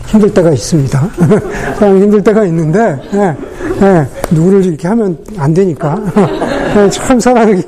힘들 0.08 0.34
때가 0.34 0.52
있습니다. 0.52 1.10
사람 1.78 2.02
힘들 2.02 2.24
때가 2.24 2.46
있는데, 2.46 2.98
예, 3.14 3.36
예, 3.82 4.08
누구를 4.32 4.66
이렇게 4.66 4.88
하면 4.88 5.18
안 5.38 5.54
되니까. 5.54 6.02
예, 6.78 6.90
참 6.90 7.20
사람이 7.20 7.62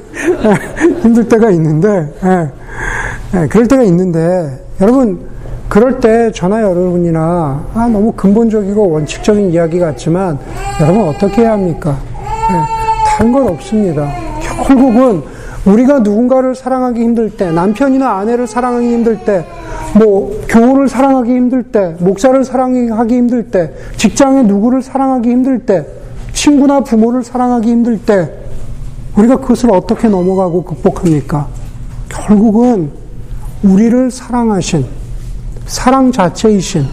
힘들 1.03 1.27
때가 1.27 1.49
있는데, 1.51 2.13
예, 2.23 2.49
예, 3.37 3.47
그럴 3.47 3.67
때가 3.67 3.83
있는데, 3.83 4.63
여러분, 4.79 5.19
그럴 5.69 5.99
때 5.99 6.31
저나 6.31 6.63
여러분이나, 6.63 7.63
아, 7.75 7.87
너무 7.87 8.11
근본적이고 8.13 8.89
원칙적인 8.89 9.51
이야기 9.51 9.79
같지만, 9.79 10.39
여러분 10.81 11.07
어떻게 11.07 11.43
해야 11.43 11.51
합니까? 11.51 11.95
예, 12.51 13.07
다른 13.07 13.31
건 13.31 13.47
없습니다. 13.49 14.09
결국은 14.41 15.21
우리가 15.65 15.99
누군가를 15.99 16.55
사랑하기 16.55 16.99
힘들 16.99 17.29
때, 17.29 17.51
남편이나 17.51 18.17
아내를 18.17 18.47
사랑하기 18.47 18.91
힘들 18.91 19.19
때, 19.19 19.45
뭐 19.95 20.41
교우를 20.49 20.89
사랑하기 20.89 21.31
힘들 21.31 21.61
때, 21.61 21.95
목사를 21.99 22.43
사랑하기 22.43 23.15
힘들 23.15 23.51
때, 23.51 23.71
직장에 23.95 24.41
누구를 24.43 24.81
사랑하기 24.81 25.29
힘들 25.29 25.59
때, 25.67 25.85
친구나 26.33 26.79
부모를 26.79 27.23
사랑하기 27.23 27.69
힘들 27.69 27.99
때, 27.99 28.31
우리가 29.15 29.35
그것을 29.37 29.69
어떻게 29.71 30.07
넘어가고 30.07 30.63
극복합니까? 30.63 31.47
결국은 32.09 32.89
우리를 33.63 34.09
사랑하신 34.09 34.85
사랑 35.69 36.11
자체이신 36.11 36.83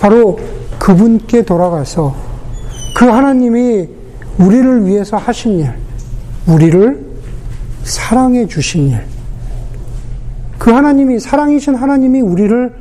바로 0.00 0.40
그분께 0.78 1.42
돌아가서 1.42 2.16
그 2.96 3.04
하나님이 3.04 3.86
우리를 4.38 4.86
위해서 4.86 5.18
하신 5.18 5.58
일, 5.58 5.74
우리를 6.46 7.04
사랑해 7.84 8.46
주신 8.46 8.88
일, 8.88 9.04
그 10.58 10.70
하나님이, 10.70 11.20
사랑이신 11.20 11.74
하나님이 11.74 12.22
우리를 12.22 12.72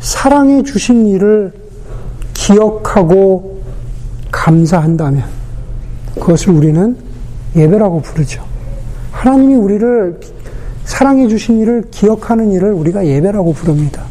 사랑해 0.00 0.64
주신 0.64 1.06
일을 1.06 1.52
기억하고 2.34 3.62
감사한다면 4.32 5.24
그것을 6.14 6.50
우리는 6.50 6.96
예배라고 7.54 8.02
부르죠. 8.02 8.44
하나님이 9.12 9.54
우리를 9.54 10.18
사랑해 10.84 11.28
주신 11.28 11.60
일을 11.60 11.84
기억하는 11.92 12.50
일을 12.50 12.72
우리가 12.72 13.06
예배라고 13.06 13.52
부릅니다. 13.52 14.07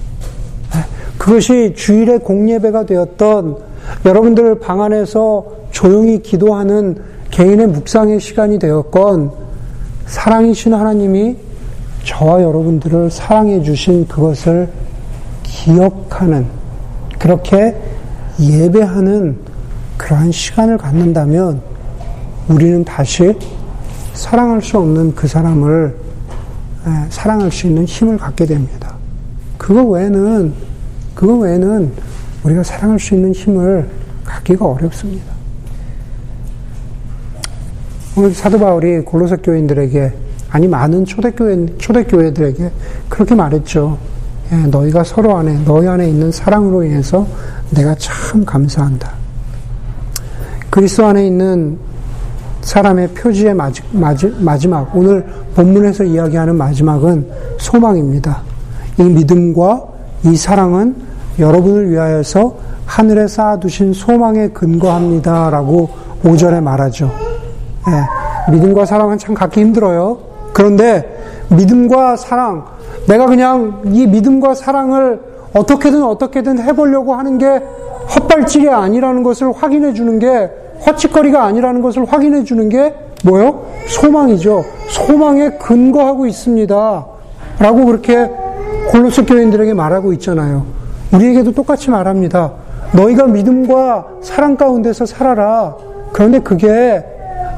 네. 1.27 1.33
그것이 1.33 1.73
주일의 1.75 2.19
공예배가 2.19 2.85
되었던 2.85 3.57
여러분들 4.05 4.59
방 4.59 4.81
안에서 4.81 5.45
조용히 5.71 6.21
기도하는 6.21 6.95
개인의 7.31 7.67
묵상의 7.67 8.21
시간이 8.21 8.59
되었건 8.59 9.31
사랑이신 10.05 10.73
하나님이 10.73 11.35
저와 12.05 12.41
여러분들을 12.41 13.11
사랑해 13.11 13.61
주신 13.61 14.07
그것을 14.07 14.69
기억하는, 15.43 16.45
그렇게 17.19 17.75
예배하는 18.39 19.37
그러한 19.97 20.31
시간을 20.31 20.77
갖는다면 20.77 21.61
우리는 22.47 22.85
다시 22.85 23.35
사랑할 24.13 24.61
수 24.61 24.77
없는 24.77 25.15
그 25.15 25.27
사람을 25.27 25.97
사랑할 27.09 27.51
수 27.51 27.67
있는 27.67 27.83
힘을 27.83 28.17
갖게 28.17 28.45
됩니다. 28.45 28.95
그거 29.57 29.83
외에는, 29.83 30.53
그거 31.17 31.33
외에는 31.33 31.91
우리가 32.43 32.61
사랑할 32.61 32.99
수 32.99 33.15
있는 33.15 33.31
힘을 33.31 33.89
갖기가 34.23 34.67
어렵습니다. 34.67 35.25
오늘 38.15 38.31
사도 38.35 38.59
바울이 38.59 38.99
골로새 38.99 39.37
교인들에게 39.37 40.13
아니 40.51 40.67
많은 40.67 41.05
초대교회 41.05 41.77
초대교회들에게 41.79 42.71
그렇게 43.09 43.33
말했죠. 43.33 43.97
예, 44.51 44.57
너희가 44.67 45.03
서로 45.03 45.35
안에 45.35 45.63
너희 45.65 45.87
안에 45.87 46.07
있는 46.07 46.31
사랑으로 46.31 46.83
인해서 46.83 47.25
내가 47.71 47.95
참 47.95 48.45
감사한다. 48.45 49.11
그리스도 50.69 51.07
안에 51.07 51.25
있는 51.25 51.79
사람의 52.61 53.07
표지의 53.15 53.55
마지, 53.55 53.81
마지, 53.91 54.27
마지막 54.39 54.95
오늘 54.95 55.25
본문에서 55.55 56.03
이야기하는 56.03 56.55
마지막은 56.55 57.27
소망입니다. 57.57 58.43
이 58.99 59.03
믿음과 59.03 59.83
이 60.25 60.35
사랑은 60.35 61.06
여러분을 61.39 61.89
위하여서 61.89 62.55
하늘에 62.85 63.27
쌓아두신 63.27 63.93
소망에 63.93 64.49
근거합니다 64.49 65.49
라고 65.49 65.89
5절에 66.23 66.61
말하죠. 66.61 67.11
예, 67.87 68.51
믿음과 68.51 68.85
사랑은 68.85 69.17
참 69.17 69.35
갖기 69.35 69.59
힘들어요. 69.59 70.17
그런데 70.53 71.17
믿음과 71.49 72.15
사랑, 72.17 72.65
내가 73.07 73.25
그냥 73.27 73.81
이 73.85 74.07
믿음과 74.07 74.55
사랑을 74.55 75.21
어떻게든 75.53 76.03
어떻게든 76.03 76.59
해보려고 76.59 77.13
하는 77.15 77.37
게 77.37 77.61
헛발질이 78.15 78.69
아니라는 78.69 79.23
것을 79.23 79.51
확인해 79.51 79.93
주는 79.93 80.19
게 80.19 80.49
헛짓거리가 80.85 81.43
아니라는 81.43 81.81
것을 81.81 82.05
확인해 82.05 82.43
주는 82.43 82.69
게 82.69 82.93
뭐요? 83.23 83.65
소망이죠. 83.87 84.63
소망에 84.89 85.51
근거하고 85.51 86.25
있습니다. 86.27 87.05
라고 87.59 87.85
그렇게 87.85 88.29
골로새 88.91 89.23
교인들에게 89.23 89.73
말하고 89.73 90.13
있잖아요. 90.13 90.65
우리에게도 91.13 91.51
똑같이 91.51 91.89
말합니다. 91.89 92.51
너희가 92.93 93.27
믿음과 93.27 94.07
사랑 94.21 94.55
가운데서 94.55 95.05
살아라. 95.05 95.75
그런데 96.13 96.39
그게 96.39 97.03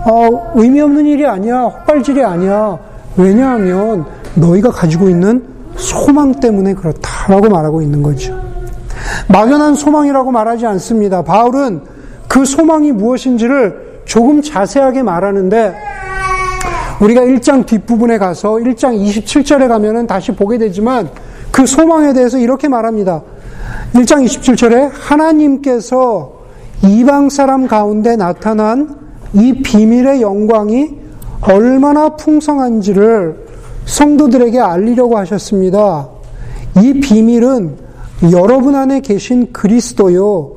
어, 0.05 0.51
의미 0.55 0.81
없는 0.81 1.05
일이 1.05 1.25
아니야. 1.25 1.63
헛발질이 1.63 2.23
아니야. 2.23 2.77
왜냐하면 3.17 4.05
너희가 4.35 4.71
가지고 4.71 5.09
있는 5.09 5.43
소망 5.75 6.33
때문에 6.33 6.73
그렇다라고 6.73 7.49
말하고 7.49 7.81
있는 7.81 8.01
거죠. 8.01 8.39
막연한 9.27 9.75
소망이라고 9.75 10.31
말하지 10.31 10.65
않습니다. 10.65 11.21
바울은 11.21 11.81
그 12.27 12.45
소망이 12.45 12.91
무엇인지를 12.91 14.01
조금 14.05 14.41
자세하게 14.41 15.03
말하는데 15.03 15.75
우리가 17.01 17.21
1장 17.21 17.65
뒷부분에 17.65 18.17
가서 18.17 18.53
1장 18.53 18.99
27절에 18.99 19.67
가면은 19.67 20.05
다시 20.05 20.33
보게 20.33 20.57
되지만 20.57 21.09
그 21.51 21.65
소망에 21.65 22.13
대해서 22.13 22.37
이렇게 22.37 22.67
말합니다. 22.67 23.21
1장 23.93 24.23
27절에 24.23 24.91
하나님께서 24.93 26.33
이방 26.83 27.29
사람 27.29 27.67
가운데 27.67 28.15
나타난 28.15 28.95
이 29.33 29.61
비밀의 29.61 30.21
영광이 30.21 30.97
얼마나 31.41 32.09
풍성한지를 32.15 33.47
성도들에게 33.85 34.59
알리려고 34.59 35.17
하셨습니다. 35.17 36.07
이 36.81 36.99
비밀은 36.99 37.77
여러분 38.31 38.75
안에 38.75 38.99
계신 38.99 39.51
그리스도요, 39.51 40.51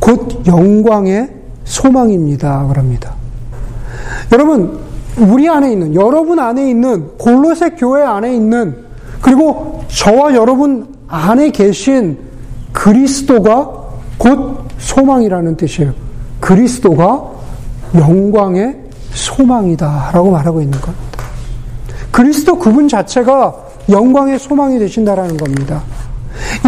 곧 0.00 0.46
영광의 0.46 1.30
소망입니다. 1.64 2.66
그럽니다. 2.68 3.14
여러분, 4.32 4.78
우리 5.18 5.48
안에 5.48 5.72
있는, 5.72 5.94
여러분 5.94 6.38
안에 6.38 6.70
있는, 6.70 7.10
골로새 7.18 7.70
교회 7.70 8.02
안에 8.02 8.34
있는, 8.34 8.76
그리고 9.20 9.82
저와 9.88 10.34
여러분 10.34 10.86
안에 11.08 11.50
계신 11.50 12.27
그리스도가 12.72 13.70
곧 14.18 14.64
소망이라는 14.78 15.56
뜻이에요. 15.56 15.92
그리스도가 16.40 17.30
영광의 17.94 18.76
소망이다. 19.10 20.10
라고 20.12 20.30
말하고 20.30 20.60
있는 20.60 20.78
겁니다. 20.80 21.24
그리스도 22.10 22.58
그분 22.58 22.88
자체가 22.88 23.54
영광의 23.88 24.38
소망이 24.38 24.78
되신다라는 24.78 25.36
겁니다. 25.36 25.82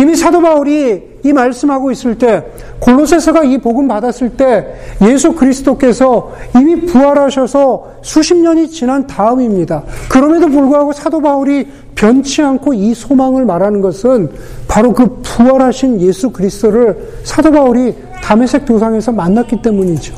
이미 0.01 0.16
사도 0.16 0.40
바울이 0.40 1.18
이 1.22 1.32
말씀하고 1.32 1.90
있을 1.90 2.16
때 2.18 2.44
골로새서가 2.80 3.44
이 3.44 3.59
복음 3.59 3.88
받았을 3.88 4.30
때 4.30 4.80
예수 5.03 5.34
그리스도께서 5.34 6.32
이미 6.57 6.84
부활하셔서 6.84 7.86
수십 8.03 8.36
년이 8.36 8.70
지난 8.70 9.07
다음입니다. 9.07 9.82
그럼에도 10.11 10.48
불구하고 10.48 10.92
사도 10.92 11.20
바울이 11.20 11.66
변치 11.94 12.42
않고 12.42 12.74
이 12.74 12.94
소망을 12.94 13.44
말하는 13.44 13.80
것은 13.80 14.30
바로 14.68 14.92
그 14.92 15.20
부활하신 15.22 16.01
예수 16.01 16.30
그리스도를 16.30 16.96
사도 17.24 17.51
바울이 17.51 17.94
담에색 18.22 18.64
도상에서 18.64 19.12
만났기 19.12 19.62
때문이죠. 19.62 20.14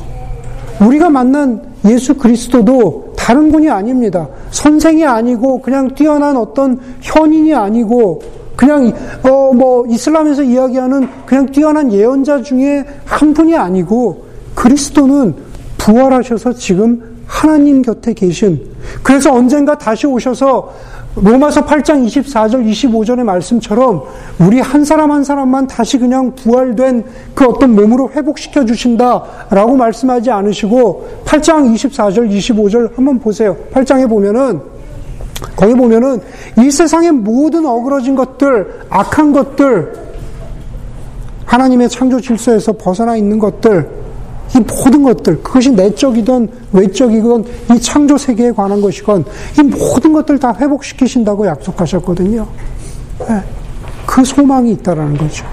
우리가 0.81 1.09
만난 1.09 1.61
예수 1.85 2.15
그리스도도 2.15 3.13
다른 3.15 3.51
분이 3.51 3.69
아닙니다. 3.69 4.27
선생이 4.51 5.05
아니고 5.05 5.61
그냥 5.61 5.93
뛰어난 5.95 6.35
어떤 6.35 6.79
현인이 7.01 7.53
아니고 7.53 8.21
그냥 8.55 8.91
어 9.23 9.43
뭐 9.53 9.85
이슬람에서 9.87 10.43
이야기하는 10.43 11.07
그냥 11.25 11.45
뛰어난 11.45 11.91
예언자 11.91 12.41
중에 12.41 12.83
한 13.05 13.33
분이 13.33 13.55
아니고 13.55 14.22
그리스도는 14.55 15.35
부활하셔서 15.77 16.53
지금 16.53 17.13
하나님 17.25 17.81
곁에 17.81 18.13
계신 18.13 18.73
그래서 19.01 19.33
언젠가 19.33 19.77
다시 19.77 20.07
오셔서 20.07 20.73
로마서 21.15 21.65
8장 21.65 22.05
24절 22.07 22.67
25절의 22.71 23.23
말씀처럼 23.23 24.03
우리 24.39 24.59
한 24.59 24.83
사람 24.83 25.11
한 25.11 25.23
사람만 25.23 25.67
다시 25.67 25.99
그냥 25.99 26.33
부활된 26.33 27.05
그 27.35 27.45
어떤 27.45 27.75
몸으로 27.75 28.09
회복시켜 28.11 28.65
주신다라고 28.65 29.75
말씀하지 29.75 30.31
않으시고 30.31 31.23
8장 31.25 31.71
24절 31.75 32.29
25절 32.31 32.95
한번 32.95 33.19
보세요. 33.19 33.55
8장에 33.73 34.09
보면은 34.09 34.61
거기 35.55 35.75
보면은 35.75 36.19
이 36.57 36.71
세상의 36.71 37.11
모든 37.11 37.65
어그러진 37.65 38.15
것들, 38.15 38.85
악한 38.89 39.33
것들, 39.33 39.93
하나님의 41.45 41.89
창조 41.89 42.19
질서에서 42.19 42.73
벗어나 42.73 43.15
있는 43.15 43.37
것들, 43.37 43.87
이 44.55 44.59
모든 44.59 45.03
것들, 45.03 45.41
그것이 45.41 45.71
내적이든 45.71 46.49
외적이건 46.73 47.45
이 47.75 47.79
창조 47.79 48.17
세계에 48.17 48.51
관한 48.51 48.81
것이건 48.81 49.25
이 49.57 49.63
모든 49.63 50.13
것들 50.13 50.39
다 50.39 50.55
회복시키신다고 50.59 51.47
약속하셨거든요. 51.47 52.47
네. 53.27 53.41
그 54.05 54.23
소망이 54.23 54.71
있다라는 54.73 55.17
거죠. 55.17 55.45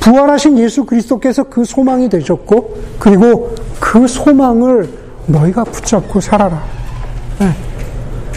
부활하신 0.00 0.58
예수 0.58 0.84
그리스도께서 0.84 1.44
그 1.44 1.64
소망이 1.64 2.08
되셨고, 2.08 2.76
그리고 2.98 3.54
그 3.78 4.06
소망을 4.06 4.88
너희가 5.26 5.64
붙잡고 5.64 6.20
살아라. 6.20 6.62
네. 7.38 7.48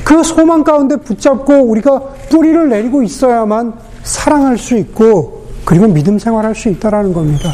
그 0.03 0.23
소망 0.23 0.63
가운데 0.63 0.95
붙잡고 0.97 1.53
우리가 1.53 1.99
뿌리를 2.29 2.69
내리고 2.69 3.03
있어야만 3.03 3.73
사랑할 4.03 4.57
수 4.57 4.77
있고 4.77 5.43
그리고 5.65 5.87
믿음 5.87 6.19
생활할 6.19 6.55
수 6.55 6.69
있다라는 6.69 7.13
겁니다. 7.13 7.49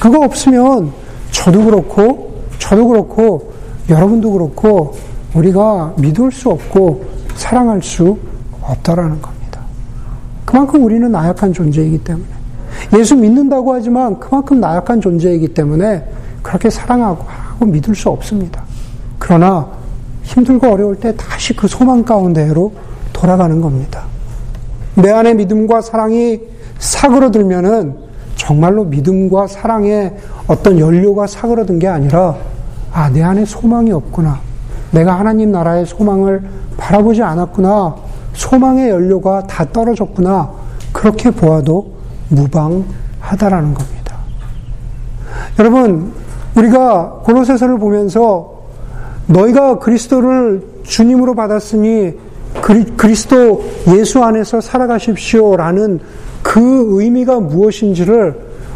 그거 0.00 0.18
없으면 0.24 0.92
저도 1.36 1.64
그렇고 1.64 2.34
저도 2.58 2.88
그렇고 2.88 3.52
여러분도 3.90 4.32
그렇고 4.32 4.94
우리가 5.34 5.94
믿을 5.98 6.32
수 6.32 6.48
없고 6.50 7.04
사랑할 7.34 7.82
수 7.82 8.16
없다라는 8.62 9.20
겁니다. 9.20 9.60
그만큼 10.46 10.82
우리는 10.82 11.12
나약한 11.12 11.52
존재이기 11.52 11.98
때문에 11.98 12.26
예수 12.98 13.14
믿는다고 13.16 13.74
하지만 13.74 14.18
그만큼 14.18 14.60
나약한 14.60 15.00
존재이기 15.00 15.48
때문에 15.48 16.08
그렇게 16.42 16.70
사랑하고 16.70 17.66
믿을 17.66 17.94
수 17.94 18.08
없습니다. 18.08 18.64
그러나 19.18 19.68
힘들고 20.22 20.68
어려울 20.68 20.96
때 20.96 21.14
다시 21.16 21.54
그 21.54 21.68
소망 21.68 22.02
가운데로 22.02 22.72
돌아가는 23.12 23.60
겁니다. 23.60 24.04
내 24.94 25.10
안에 25.10 25.34
믿음과 25.34 25.82
사랑이 25.82 26.40
사그러들면은 26.78 28.05
정말로 28.36 28.84
믿음과 28.84 29.48
사랑의 29.48 30.14
어떤 30.46 30.78
연료가 30.78 31.26
사그러든 31.26 31.78
게 31.78 31.88
아니라 31.88 32.36
아, 32.92 33.10
내 33.10 33.22
안에 33.22 33.44
소망이 33.44 33.90
없구나. 33.92 34.38
내가 34.92 35.18
하나님 35.18 35.50
나라의 35.50 35.84
소망을 35.84 36.42
바라보지 36.76 37.22
않았구나. 37.22 37.96
소망의 38.34 38.90
연료가 38.90 39.46
다 39.46 39.66
떨어졌구나. 39.72 40.50
그렇게 40.92 41.30
보아도 41.30 41.92
무방하다라는 42.28 43.74
겁니다. 43.74 44.16
여러분, 45.58 46.12
우리가 46.54 47.20
골로새서를 47.24 47.78
보면서 47.78 48.54
너희가 49.26 49.78
그리스도를 49.78 50.62
주님으로 50.84 51.34
받았으니 51.34 52.14
그리, 52.62 53.14
스도 53.14 53.64
예수 53.96 54.22
안에서 54.22 54.60
살아가십시오라는 54.60 56.00
그 56.42 57.00
의미가 57.00 57.40
무엇인지를 57.40 58.34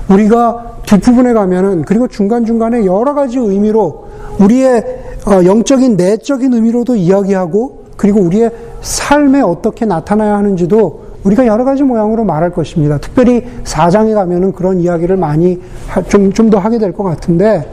우리가 0.09 0.78
뒷부분에 0.87 1.33
가면은 1.33 1.83
그리고 1.85 2.09
중간중간에 2.09 2.85
여러 2.85 3.14
가지 3.14 3.39
의미로 3.39 4.09
우리의 4.39 4.85
어, 5.26 5.45
영적인 5.45 5.97
내적인 5.97 6.53
의미로도 6.53 6.97
이야기하고 6.97 7.85
그리고 7.97 8.20
우리의 8.20 8.51
삶에 8.81 9.41
어떻게 9.43 9.85
나타나야 9.85 10.37
하는지도 10.39 11.11
우리가 11.24 11.47
여러 11.47 11.64
가지 11.64 11.83
모양으로 11.83 12.24
말할 12.24 12.51
것입니다. 12.51 12.97
특별히 12.99 13.45
4장에 13.64 14.14
가면은 14.14 14.53
그런 14.53 14.81
이야기를 14.81 15.16
많이 15.18 15.61
좀, 16.09 16.33
좀 16.33 16.49
더 16.51 16.59
하게 16.59 16.78
될 16.78 16.93
것 16.93 17.05
같은데 17.05 17.68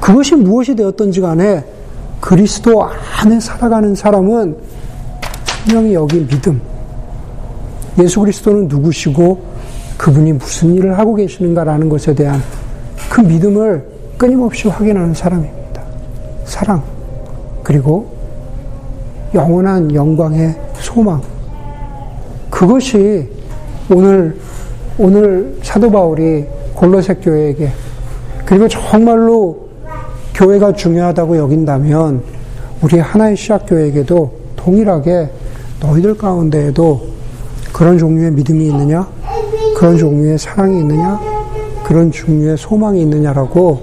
그것이 0.00 0.36
무엇이 0.36 0.76
되었던지 0.76 1.20
간에 1.22 1.64
그리스도 2.20 2.84
안에 3.22 3.40
살아가는 3.40 3.94
사람은 3.94 4.56
분명히 5.68 5.92
여기 5.92 6.26
믿음. 6.26 6.58
예수 7.98 8.20
그리스도는 8.20 8.68
누구시고 8.68 9.38
그분이 9.98 10.32
무슨 10.32 10.74
일을 10.74 10.98
하고 10.98 11.14
계시는가라는 11.14 11.90
것에 11.90 12.14
대한 12.14 12.40
그 13.10 13.20
믿음을 13.20 13.86
끊임없이 14.16 14.66
확인하는 14.66 15.12
사람입니다. 15.12 15.82
사랑. 16.46 16.82
그리고 17.62 18.10
영원한 19.34 19.94
영광의 19.94 20.56
소망. 20.76 21.20
그것이 22.48 23.28
오늘, 23.90 24.38
오늘 24.96 25.54
사도 25.62 25.90
바울이 25.90 26.46
골로새 26.74 27.16
교회에게 27.16 27.70
그리고 28.46 28.66
정말로 28.68 29.68
교회가 30.32 30.72
중요하다고 30.72 31.36
여긴다면 31.36 32.22
우리 32.80 32.98
하나의 33.00 33.36
시학교회에게도 33.36 34.32
동일하게 34.56 35.28
너희들 35.80 36.16
가운데에도 36.16 37.08
그런 37.72 37.98
종류의 37.98 38.32
믿음이 38.32 38.66
있느냐? 38.66 39.08
그런 39.76 39.96
종류의 39.96 40.38
사랑이 40.38 40.80
있느냐? 40.80 41.20
그런 41.84 42.10
종류의 42.10 42.56
소망이 42.58 43.00
있느냐라고 43.02 43.82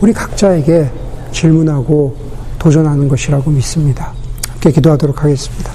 우리 0.00 0.12
각자에게 0.12 0.90
질문하고 1.32 2.14
도전하는 2.58 3.08
것이라고 3.08 3.50
믿습니다. 3.50 4.12
함께 4.48 4.70
기도하도록 4.72 5.22
하겠습니다. 5.22 5.72